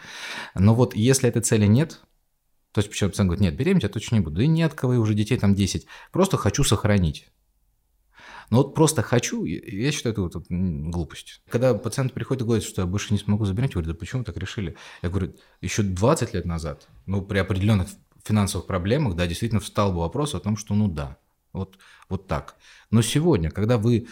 [0.55, 2.01] Но вот если этой цели нет,
[2.71, 4.73] то есть почему пациент говорит, нет, беременеть я точно не буду, да и не от
[4.73, 7.27] кого, и уже детей там 10, просто хочу сохранить.
[8.49, 11.41] Но вот просто хочу, я считаю, это вот, глупость.
[11.49, 14.23] Когда пациент приходит и говорит, что я больше не смогу забирать, я говорю, да почему
[14.23, 14.75] так решили?
[15.01, 17.89] Я говорю, еще 20 лет назад, ну, при определенных
[18.23, 21.17] финансовых проблемах, да, действительно встал бы вопрос о том, что ну да,
[21.53, 21.77] вот,
[22.09, 22.55] вот так.
[22.91, 24.07] Но сегодня, когда вы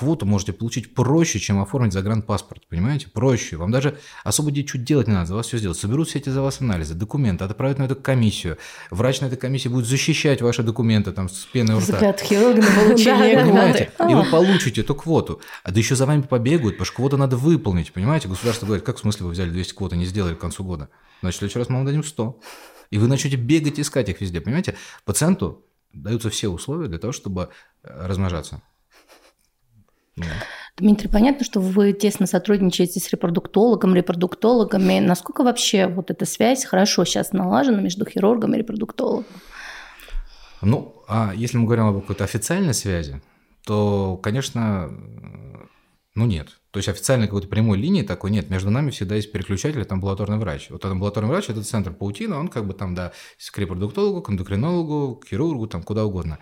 [0.00, 3.08] квоту можете получить проще, чем оформить загранпаспорт, понимаете?
[3.08, 3.56] Проще.
[3.56, 5.76] Вам даже особо чуть делать не надо, за вас все сделать.
[5.76, 8.56] Соберут все эти за вас анализы, документы, отправят на эту комиссию.
[8.90, 11.92] Врач на этой комиссии будет защищать ваши документы там с пеной у рта.
[11.92, 13.92] Взгляд хирурга на получение Понимаете?
[13.98, 15.42] И вы получите эту квоту.
[15.64, 18.28] А да еще за вами побегают, потому что квоту надо выполнить, понимаете?
[18.28, 20.88] Государство говорит, как в смысле вы взяли 200 квот и не сделали к концу года?
[21.20, 22.40] Значит, в следующий раз мы вам дадим 100.
[22.90, 24.76] И вы начнете бегать, искать их везде, понимаете?
[25.04, 27.50] Пациенту даются все условия для того, чтобы
[27.82, 28.62] размножаться.
[30.76, 34.98] Дмитрий, понятно, что вы тесно сотрудничаете с репродуктологом, репродуктологами.
[35.00, 39.26] Насколько вообще вот эта связь хорошо сейчас налажена между хирургом и репродуктологом?
[40.62, 43.20] Ну, а если мы говорим об какой-то официальной связи,
[43.66, 44.90] то, конечно,
[46.14, 46.60] ну нет.
[46.70, 48.48] То есть официальной какой-то прямой линии такой нет.
[48.50, 50.70] Между нами всегда есть переключатель, это амбулаторный врач.
[50.70, 53.12] Вот амбулаторный врач– это центр паутина, он как бы там, да,
[53.52, 56.38] к репродуктологу, к эндокринологу, к хирургу, там куда угодно.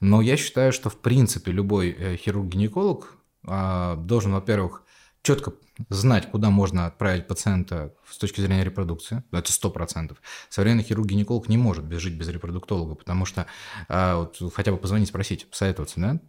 [0.00, 3.15] Но я считаю, что в принципе любой э, хирург-гинеколог
[3.46, 4.82] должен, во-первых,
[5.22, 5.54] четко
[5.88, 9.24] знать, куда можно отправить пациента с точки зрения репродукции.
[9.32, 10.18] Это сто процентов.
[10.48, 13.46] Современный хирург-гинеколог не может жить без репродуктолога, потому что
[13.88, 16.20] а, вот, хотя бы позвонить, спросить, посоветоваться, да?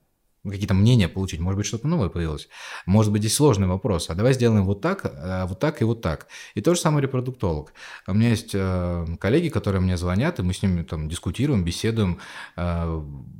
[0.49, 2.47] Какие-то мнения получить, может быть, что-то новое появилось.
[2.85, 4.09] Может быть, здесь сложный вопрос.
[4.09, 6.27] А давай сделаем вот так, а вот так и вот так.
[6.55, 7.73] И то же самое репродуктолог.
[8.07, 12.19] У меня есть э, коллеги, которые мне звонят, и мы с ними там дискутируем, беседуем
[12.55, 12.85] э,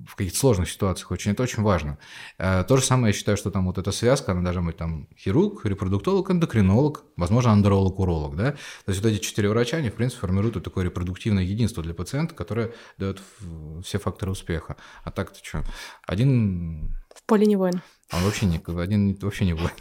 [0.07, 1.11] в каких-то сложных ситуациях.
[1.11, 1.97] Очень, это очень важно.
[2.37, 5.07] Э, то же самое, я считаю, что там вот эта связка, она должна быть там
[5.17, 8.35] хирург, репродуктолог, эндокринолог, возможно, андеролог, уролог.
[8.35, 8.51] Да?
[8.85, 11.93] То есть вот эти четыре врача, они, в принципе, формируют вот такое репродуктивное единство для
[11.93, 13.21] пациента, которое дает
[13.83, 14.75] все факторы успеха.
[15.03, 15.63] А так-то что?
[16.05, 17.81] Один в поле не воин.
[18.13, 19.71] Он вообще не, один вообще не воин.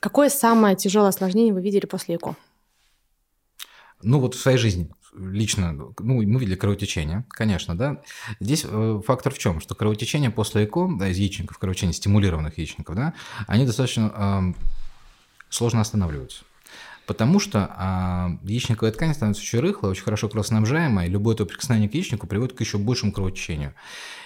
[0.00, 2.36] Какое самое тяжелое осложнение вы видели после ЭКО?
[4.02, 8.02] Ну вот в своей жизни, лично, ну, мы видели кровотечение, конечно, да.
[8.38, 9.60] Здесь э, фактор в чем?
[9.60, 13.14] Что кровотечение после ЭКО, да, из яичников, кровотечение стимулированных яичников, да,
[13.48, 14.62] они достаточно э,
[15.50, 16.44] сложно останавливаются.
[17.08, 21.88] Потому что а, яичниковая ткань становится очень рыхлой, очень хорошо кровоснабжаемая, и любое то прикосновение
[21.88, 23.72] к яичнику приводит к еще большему кровотечению.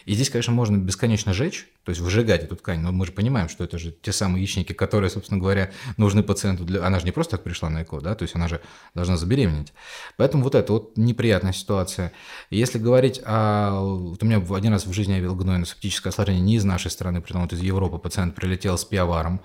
[0.05, 3.49] И здесь, конечно, можно бесконечно жечь, то есть выжигать эту ткань, но мы же понимаем,
[3.49, 6.64] что это же те самые яичники, которые, собственно говоря, нужны пациенту.
[6.64, 6.85] Для...
[6.85, 8.61] Она же не просто так пришла на ЭКО, да, то есть она же
[8.95, 9.72] должна забеременеть.
[10.16, 12.12] Поэтому вот это вот неприятная ситуация.
[12.51, 13.80] Если говорить о...
[13.80, 17.20] Вот у меня один раз в жизни я видел гнойно-септическое осложнение не из нашей страны,
[17.20, 19.41] при том вот из Европы пациент прилетел с пиаваром,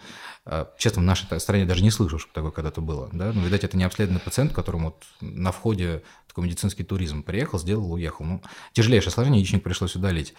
[0.77, 3.09] честно, в нашей стране даже не слышал, что такое когда-то было.
[3.11, 3.31] Да?
[3.33, 7.91] Но, видать, это не обследованный пациент, которому вот на входе такой медицинский туризм приехал, сделал,
[7.91, 8.25] уехал.
[8.25, 8.41] Ну,
[8.73, 10.33] тяжелейшее осложнение, яичник пришлось удалить.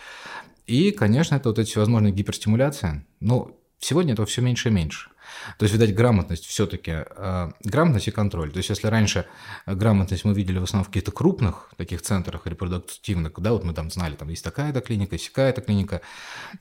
[0.67, 3.05] И, конечно, это вот эти всевозможные гиперстимуляции.
[3.21, 5.11] Ну, сегодня этого все меньше и меньше.
[5.59, 8.51] То есть, видать, грамотность все-таки, э, грамотность и контроль.
[8.51, 9.27] То есть, если раньше
[9.67, 13.91] грамотность мы видели в основном в каких-то крупных таких центрах репродуктивных, да, вот мы там
[13.91, 16.01] знали, там есть такая-то клиника, такая-то клиника,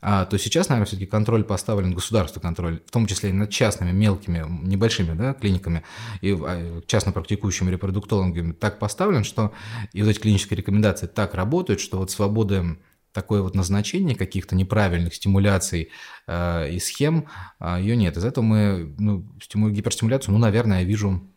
[0.02, 3.92] а, то сейчас, наверное, все-таки контроль поставлен, государственный контроль, в том числе и над частными,
[3.92, 5.84] мелкими, небольшими, да, клиниками
[6.22, 9.54] и а, частно практикующими репродуктологами так поставлен, что
[9.94, 12.78] и вот эти клинические рекомендации так работают, что вот свободы
[13.18, 15.90] такое вот назначение каких-то неправильных стимуляций
[16.28, 17.26] э, и схем,
[17.60, 18.16] э, ее нет.
[18.16, 21.28] Из этого мы, ну, стиму, гиперстимуляцию, ну, наверное, я вижу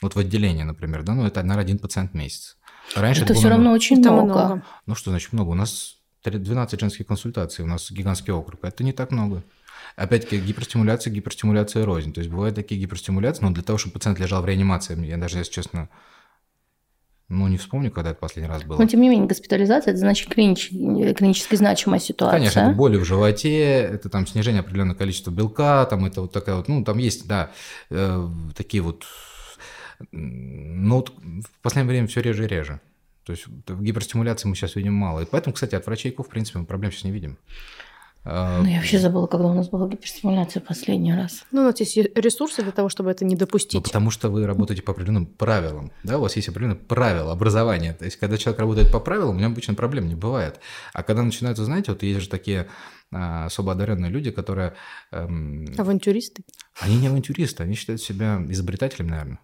[0.00, 2.56] вот в отделении, например, да, ну, это, наверное, один пациент в месяц.
[2.96, 3.74] Раньше это, это все равно много.
[3.74, 4.22] очень много.
[4.22, 4.64] много.
[4.86, 5.50] Ну, что значит много?
[5.50, 8.64] У нас 12 женских консультаций, у нас гигантский округ.
[8.64, 9.44] Это не так много.
[9.96, 12.14] Опять-таки, гиперстимуляция, гиперстимуляция рознь.
[12.14, 15.36] То есть бывают такие гиперстимуляции, но для того, чтобы пациент лежал в реанимации, я даже,
[15.36, 15.90] если честно,
[17.32, 18.78] ну, не вспомню, когда это последний раз было.
[18.78, 20.68] Но, тем не менее, госпитализация– это значит клинич...
[20.68, 22.38] клинически значимая ситуация.
[22.38, 26.56] Конечно, это боли в животе, это там снижение определенного количества белка, там это вот такая
[26.56, 27.50] вот, ну, там есть, да,
[27.90, 29.04] э, такие вот,
[30.12, 32.80] ну, вот в последнее время все реже и реже.
[33.24, 35.20] То есть гиперстимуляции мы сейчас видим мало.
[35.20, 37.38] И поэтому, кстати, от врачейков, в принципе, мы проблем сейчас не видим.
[38.24, 41.44] А, ну, я вообще забыла, когда у нас была гиперстимуляция последний раз.
[41.50, 43.74] Ну, у нас есть ресурсы для того, чтобы это не допустить.
[43.74, 45.90] Ну, потому что вы работаете по определенным правилам.
[46.04, 47.94] Да, у вас есть определенные правила образования.
[47.94, 50.60] То есть, когда человек работает по правилам, у него обычно проблем не бывает.
[50.92, 52.68] А когда начинаются, знаете, вот есть же такие
[53.10, 54.74] а, особо одаренные люди, которые...
[55.10, 56.44] Эм, авантюристы?
[56.78, 59.40] Они не авантюристы, они считают себя изобретателем, наверное.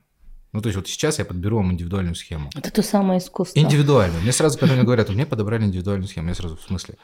[0.53, 2.49] Ну, то есть вот сейчас я подберу вам индивидуальную схему.
[2.55, 3.59] Это то самое искусство.
[3.59, 4.22] Индивидуальную.
[4.22, 6.97] Мне сразу, когда мне говорят, мне подобрали индивидуальную схему, я сразу в смысле,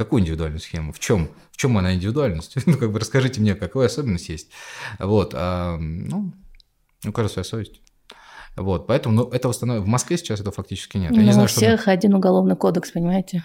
[0.00, 0.94] Какую индивидуальную схему?
[0.94, 1.28] В чем?
[1.50, 2.54] В чем она индивидуальность?
[2.66, 4.48] ну, как бы расскажите мне, какая особенность есть.
[4.98, 6.32] Вот, а, ну,
[7.06, 7.82] у каждого своя совесть.
[8.56, 9.84] Вот, поэтому, ну, это восстанов...
[9.84, 11.10] в Москве сейчас этого фактически нет.
[11.10, 11.90] Я ну, не знаю, у всех что...
[11.90, 13.44] один уголовный кодекс, понимаете?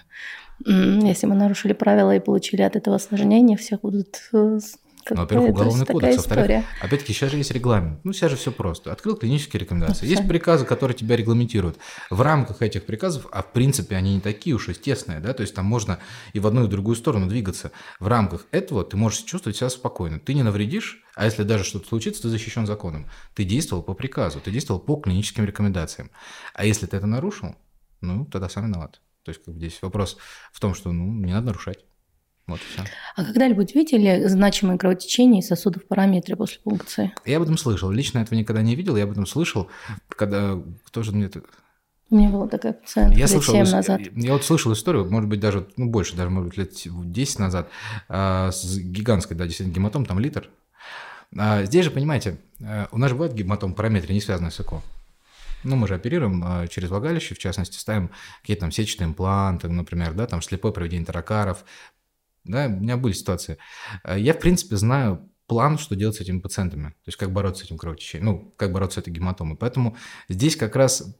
[0.66, 4.16] Если мы нарушили правила и получили от этого осложнения, всех будут
[5.12, 6.18] э, ну, во-первых, уголовный кодекс.
[6.18, 8.00] Во-вторых, опять-таки, сейчас же есть регламент.
[8.04, 8.92] Ну, сейчас же все просто.
[8.92, 10.08] Открыл клинические рекомендации.
[10.08, 11.78] Есть приказы, которые тебя регламентируют.
[12.10, 15.54] В рамках этих приказов, а в принципе они не такие уж естественные, да, то есть
[15.54, 16.00] там можно
[16.34, 17.72] и в одну, и в другую сторону двигаться.
[18.00, 20.20] В рамках этого ты можешь чувствовать себя спокойно.
[20.20, 23.08] Ты не навредишь, а если даже что-то случится, ты защищен законом.
[23.34, 26.12] Ты действовал по приказу, ты действовал по клиническим рекомендациям.
[26.54, 27.56] А если ты это нарушил,
[28.02, 29.02] ну, тогда сам виноват.
[29.24, 30.18] То есть, как бы здесь вопрос
[30.52, 31.86] в том, что ну, не надо нарушать.
[32.48, 32.84] Вот все.
[33.16, 37.12] А когда-нибудь видели значимые кровотечения из сосудов в параметре после пункции?
[37.26, 37.90] Я об этом слышал.
[37.90, 39.68] Лично этого никогда не видел, я об этом слышал,
[40.10, 41.42] когда кто же мне это...
[42.12, 44.00] У меня была такая пациентка я лет слышал, 7 назад.
[44.00, 47.40] Я, я вот слышал историю, может быть, даже ну, больше, даже, может быть, лет 10
[47.40, 47.68] назад,
[48.08, 50.50] а, с гигантской, да, действительно, гематом, там литр.
[51.36, 54.84] А, здесь же, понимаете, э, у нас же бывает гематом параметры, не связанные с ЭКО.
[55.64, 60.14] Ну, мы же оперируем а, через влагалище, в частности, ставим какие-то там сетчатые импланты, например,
[60.14, 61.66] да, там слепое проведение таракаров,
[62.46, 63.58] да, у меня были ситуации.
[64.04, 67.64] Э, я, в принципе, знаю план, что делать с этими пациентами, то есть как бороться
[67.64, 69.58] с этим кровотечением, ну, как бороться с этой гематомой.
[69.58, 69.96] Поэтому
[70.28, 71.16] здесь как раз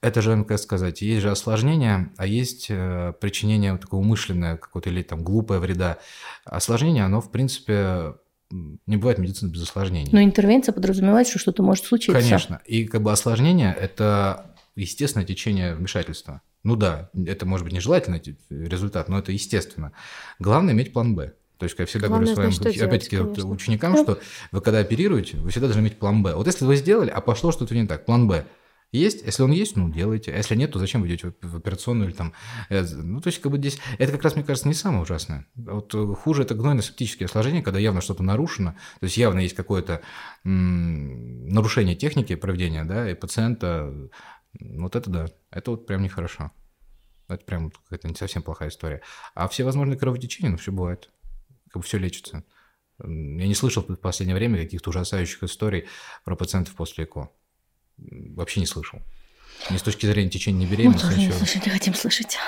[0.00, 4.88] это же, как сказать, есть же осложнение, а есть э, причинение вот такое умышленное, какое-то
[4.88, 5.98] или там глупое вреда.
[6.44, 8.14] Осложнение, оно, в принципе,
[8.50, 10.10] не бывает медицины без осложнений.
[10.12, 12.20] Но интервенция подразумевает, что что-то может случиться.
[12.20, 12.60] Конечно.
[12.66, 16.42] И как бы осложнение– это естественное течение вмешательства.
[16.62, 19.92] Ну да, это может быть нежелательный результат, но это естественно.
[20.38, 21.34] Главное иметь план Б.
[21.58, 24.18] То есть, я всегда Главное, говорю своим, опять-таки, ученикам, что
[24.50, 26.34] вы когда оперируете, вы всегда должны иметь план Б.
[26.34, 28.46] Вот если вы сделали, а пошло что-то не так, план Б
[28.92, 30.32] есть, если он есть, ну, делайте.
[30.32, 32.32] А если нет, то зачем вы идете в операционную или там...
[32.70, 33.78] Э, ну, то есть, как бы здесь...
[33.98, 35.46] Это как раз, мне кажется, не самое ужасное.
[35.54, 40.00] Вот э, хуже это гнойно-септические осложнения, когда явно что-то нарушено, то есть явно есть какое-то
[40.42, 43.92] нарушение техники проведения, да, и пациента
[44.58, 46.50] вот это да, это вот прям нехорошо.
[47.28, 49.02] Это прям какая-то не совсем плохая история.
[49.34, 51.10] А все возможные кровотечения, ну, все бывает.
[51.70, 52.44] Как бы все лечится.
[52.98, 53.06] Я
[53.46, 55.86] не слышал в последнее время каких-то ужасающих историй
[56.24, 57.30] про пациентов после ЭКО.
[57.96, 59.00] вообще не слышал.
[59.68, 61.04] Не с точки зрения течения беременности.
[61.04, 62.38] Мы тоже не слышать, не хотим слышать.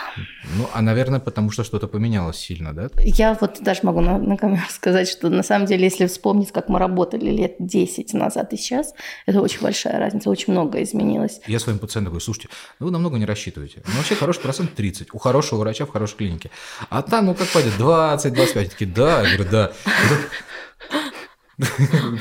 [0.57, 2.89] Ну, а, наверное, потому что что-то поменялось сильно, да?
[2.99, 6.69] Я вот даже могу на, на камеру сказать, что на самом деле, если вспомнить, как
[6.69, 8.95] мы работали лет 10 назад и сейчас,
[9.27, 11.41] это очень большая разница, очень многое изменилось.
[11.47, 12.49] Я своим пациентам говорю, слушайте,
[12.79, 13.83] ну вы намного не рассчитываете.
[13.87, 16.51] Ну, вообще хороший процент 30 у хорошего врача в хорошей клинике.
[16.91, 18.69] А там, ну, как пойдет, 20-25.
[18.71, 19.73] Такие, да, я говорю, да.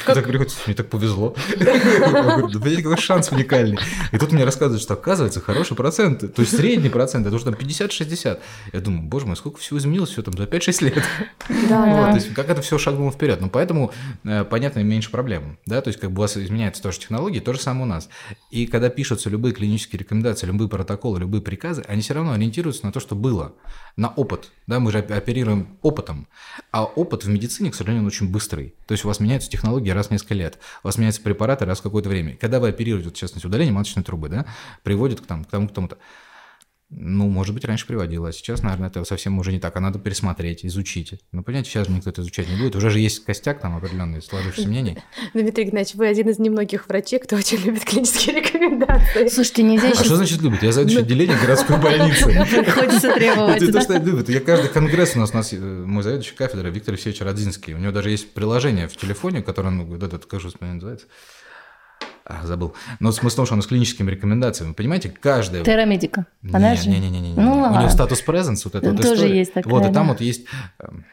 [0.06, 1.36] Так приходится, мне так повезло.
[1.60, 3.78] Какой шанс уникальный.
[4.12, 7.54] И тут мне рассказывают, что оказывается хороший процент, то есть средний процент, это уже там
[7.54, 8.40] 50-60.
[8.74, 11.04] Я думаю, боже мой, сколько всего изменилось все там за 5-6 лет.
[11.70, 13.40] Да, то есть как это все шагнуло вперед.
[13.42, 13.92] Ну, поэтому,
[14.24, 15.58] э, понятно, меньше проблем.
[15.66, 18.10] Да, то есть как бы у вас изменяются тоже технологии, то же самое у нас.
[18.50, 22.92] И когда пишутся любые клинические рекомендации, любые протоколы, любые приказы, они все равно ориентируются на
[22.92, 23.54] то, что было,
[23.96, 24.52] на опыт.
[24.68, 26.28] Да, мы же оп- оперируем опытом.
[26.72, 28.76] А опыт в медицине, к сожалению, он очень быстрый.
[28.88, 31.80] То есть у вас меняются технологии раз в несколько лет, у вас меняются препараты раз
[31.80, 32.36] в какое-то время.
[32.36, 34.46] Когда вы оперируете, вот, в частности, удаление маточной трубы, да,
[34.84, 35.98] приводит к, там, к тому, к тому-то.
[36.94, 39.98] Ну, может быть, раньше приводило, а сейчас, наверное, это совсем уже не так, а надо
[39.98, 41.14] пересмотреть, изучить.
[41.32, 44.22] Ну, понимаете, сейчас же никто это изучать не будет, уже же есть костяк там определенный,
[44.22, 44.98] сложившихся мнений.
[45.34, 49.30] Дмитрий Игнатьевич, вы один из немногих врачей, кто очень любит клинические рекомендации.
[49.30, 50.64] Слушайте, нельзя А что значит любит?
[50.64, 52.26] Я заведующий отделение городской больницы.
[52.72, 54.28] Хочется требовать, Это то, что я любит.
[54.28, 57.74] Я каждый конгресс у нас, у нас э, мой заведующий кафедры Виктор Алексеевич Родзинский.
[57.74, 61.08] У него даже есть приложение в телефоне, которое, ну, вот этот, как же называется?
[62.26, 62.74] А, забыл.
[63.00, 64.70] Но смысл в том, что оно с клиническими рекомендациями.
[64.70, 65.64] Вы понимаете, каждая...
[65.64, 66.28] Террамедика.
[66.54, 66.90] Она же...
[66.90, 67.34] Не-не-не.
[67.34, 69.38] Ну У нее статус presence, вот это вот Тоже история.
[69.38, 70.14] есть такая, Вот, и там да.
[70.14, 70.46] вот есть...
[70.80, 71.06] эм,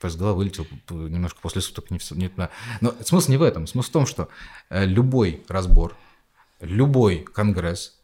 [0.00, 1.90] Просто с головы вылетел п- немножко после суток.
[1.90, 2.50] Не, не туда.
[2.80, 3.66] Но смысл не в этом.
[3.66, 4.28] Смысл в том, что
[4.70, 5.96] э, любой разбор,
[6.60, 7.94] любой конгресс,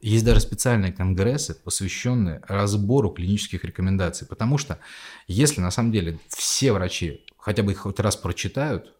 [0.00, 4.26] есть даже специальные конгрессы, посвященные разбору клинических рекомендаций.
[4.26, 4.78] Потому что
[5.26, 8.94] если на самом деле все врачи хотя бы их хоть раз прочитают,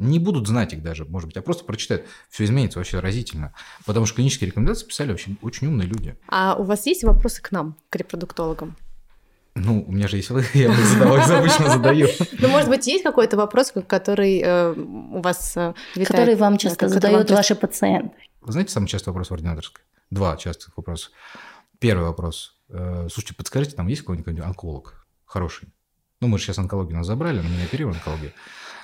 [0.00, 3.52] не будут знать их даже, может быть, а просто прочитают, все изменится вообще разительно.
[3.84, 6.16] Потому что клинические рекомендации писали вообще очень умные люди.
[6.28, 8.76] А у вас есть вопросы к нам, к репродуктологам?
[9.54, 12.08] Ну, у меня же есть вы, я их обычно задаю.
[12.38, 15.74] Ну, может быть, есть какой-то вопрос, который э, у вас э?
[15.94, 18.14] Который вам часто задают ваши пациенты.
[18.40, 19.84] Вы знаете самый частый вопрос в ординаторской?
[20.10, 21.10] Два частых вопроса.
[21.78, 22.54] Первый вопрос.
[22.68, 25.68] Э, Слушайте, подскажите, там есть какой-нибудь онколог хороший?
[26.20, 28.32] Ну, мы же сейчас онкологию нас забрали, но мы не оперируем онкологию.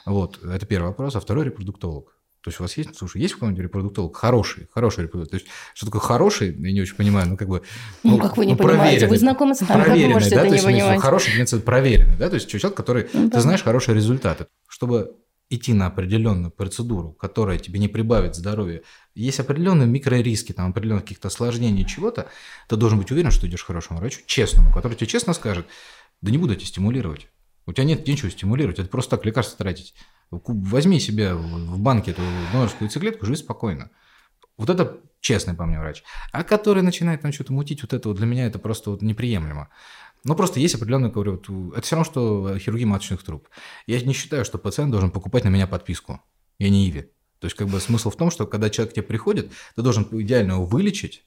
[0.07, 1.16] Вот, это первый вопрос.
[1.16, 2.16] А второй репродуктолог.
[2.42, 4.16] То есть у вас есть, слушай, есть какой-нибудь репродуктолог?
[4.16, 5.30] Хороший, хороший репродуктолог.
[5.30, 7.62] То есть что такое хороший, я не очень понимаю, ну как бы...
[8.04, 9.09] Ну, как вы не понимаете?
[9.09, 10.78] Вы знакомы с нами, как вы можете да, это то не есть, имеется в виду
[10.86, 11.02] понимать?
[11.02, 13.40] Хороший, имеется проверенный, да, то есть человек, который, Ну, ты да.
[13.40, 14.46] знаешь хорошие результаты.
[14.68, 15.16] Чтобы
[15.50, 18.82] идти на определенную процедуру, которая тебе не прибавит здоровья,
[19.16, 22.28] есть определенные микрориски, там определенных каких-то осложнений чего-то,
[22.68, 25.66] ты должен быть уверен, что идешь к хорошему врачу, честному, который тебе честно скажет,
[26.20, 27.26] да не буду тебя стимулировать.
[27.66, 29.94] У тебя нет ничего стимулировать, это просто так лекарства тратить.
[30.30, 33.90] Возьми себе в банке эту донорскую яйцеклетку, живи спокойно.
[34.56, 36.02] Вот это честный по мне врач.
[36.32, 39.68] А который начинает там что-то мутить, вот это вот для меня это просто вот неприемлемо.
[40.24, 43.48] Ну, просто есть определенный, говорю, вот, это все равно, что хирургия маточных труб.
[43.86, 46.20] Я не считаю, что пациент должен покупать на меня подписку.
[46.58, 47.02] Я не Иви.
[47.38, 50.08] То есть, как бы смысл в том, что когда человек к тебе приходит, ты должен
[50.10, 51.24] идеально его вылечить,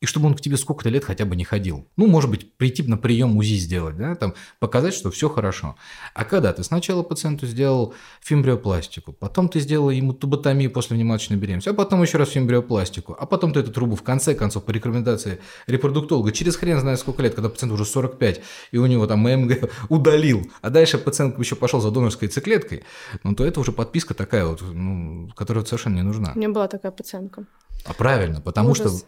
[0.00, 1.88] и чтобы он к тебе сколько-то лет хотя бы не ходил.
[1.96, 5.76] Ну, может быть, прийти на прием УЗИ сделать, да, там, показать, что все хорошо.
[6.14, 11.70] А когда ты сначала пациенту сделал фимбриопластику, потом ты сделал ему тубатомию после внематочной беременности,
[11.70, 15.40] а потом еще раз фимбриопластику, а потом ты эту трубу в конце концов по рекомендации
[15.66, 18.40] репродуктолога через хрен знает сколько лет, когда пациент уже 45,
[18.72, 22.84] и у него там ММГ удалил, а дальше пациент еще пошел за донорской яйцеклеткой,
[23.22, 26.32] ну, то это уже подписка такая вот, ну, которая совершенно не нужна.
[26.34, 27.46] У меня была такая пациентка.
[27.84, 28.98] А правильно, потому Ужас.
[28.98, 29.06] что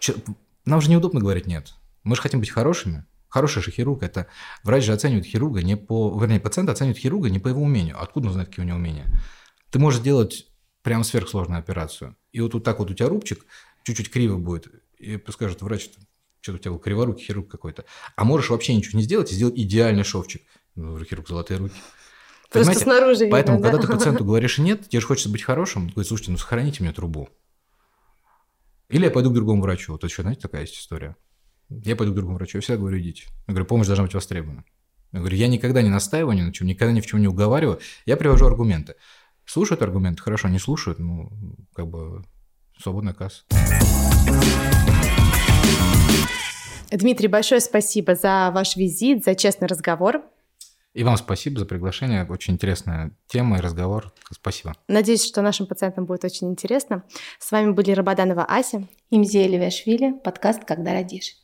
[0.00, 0.16] че-
[0.64, 1.74] нам же неудобно говорить нет.
[2.02, 3.04] Мы же хотим быть хорошими.
[3.28, 4.26] Хороший же хирург– это
[4.64, 6.18] врач же оценивает хирурга не по...
[6.20, 8.02] Вернее, пациент оценивает хирурга не по его умению.
[8.02, 9.06] Откуда он знает, какие у него умения?
[9.70, 10.48] Ты можешь делать
[10.82, 12.16] прям сверхсложную операцию.
[12.32, 13.44] И вот, вот так вот у тебя рубчик
[13.84, 14.66] чуть-чуть криво будет.
[14.98, 15.90] И скажет врач,
[16.40, 17.84] что-то у тебя был криворукий хирург какой-то.
[18.16, 20.42] А можешь вообще ничего не сделать и сделать идеальный шовчик.
[20.74, 21.74] Ну, хирург золотые руки.
[22.50, 22.84] Просто Понимаете?
[22.84, 23.70] снаружи видно, Поэтому, да?
[23.70, 26.92] когда ты пациенту говоришь нет, тебе же хочется быть хорошим, говорит, слушайте, ну сохраните мне
[26.92, 27.28] трубу.
[28.90, 29.92] Или я пойду к другому врачу.
[29.92, 31.16] Вот еще, знаете, такая есть история.
[31.68, 33.24] Я пойду к другому врачу, я всегда говорю, идите.
[33.46, 34.64] Я говорю, помощь должна быть востребована.
[35.12, 37.78] Я говорю, я никогда не настаиваю ни на чем, никогда ни в чем не уговариваю.
[38.04, 38.96] Я привожу аргументы.
[39.44, 41.30] Слушают аргументы, хорошо, не слушают, ну,
[41.72, 42.24] как бы
[42.78, 43.44] свободная касса.
[46.90, 50.22] Дмитрий, большое спасибо за ваш визит, за честный разговор.
[50.92, 52.26] И вам спасибо за приглашение.
[52.28, 54.12] Очень интересная тема и разговор.
[54.32, 54.74] Спасибо.
[54.88, 57.04] Надеюсь, что нашим пациентам будет очень интересно.
[57.38, 58.88] С вами были Рабаданова Ася.
[59.10, 61.36] Имзия Левяшвили, подкаст «Когда родишь».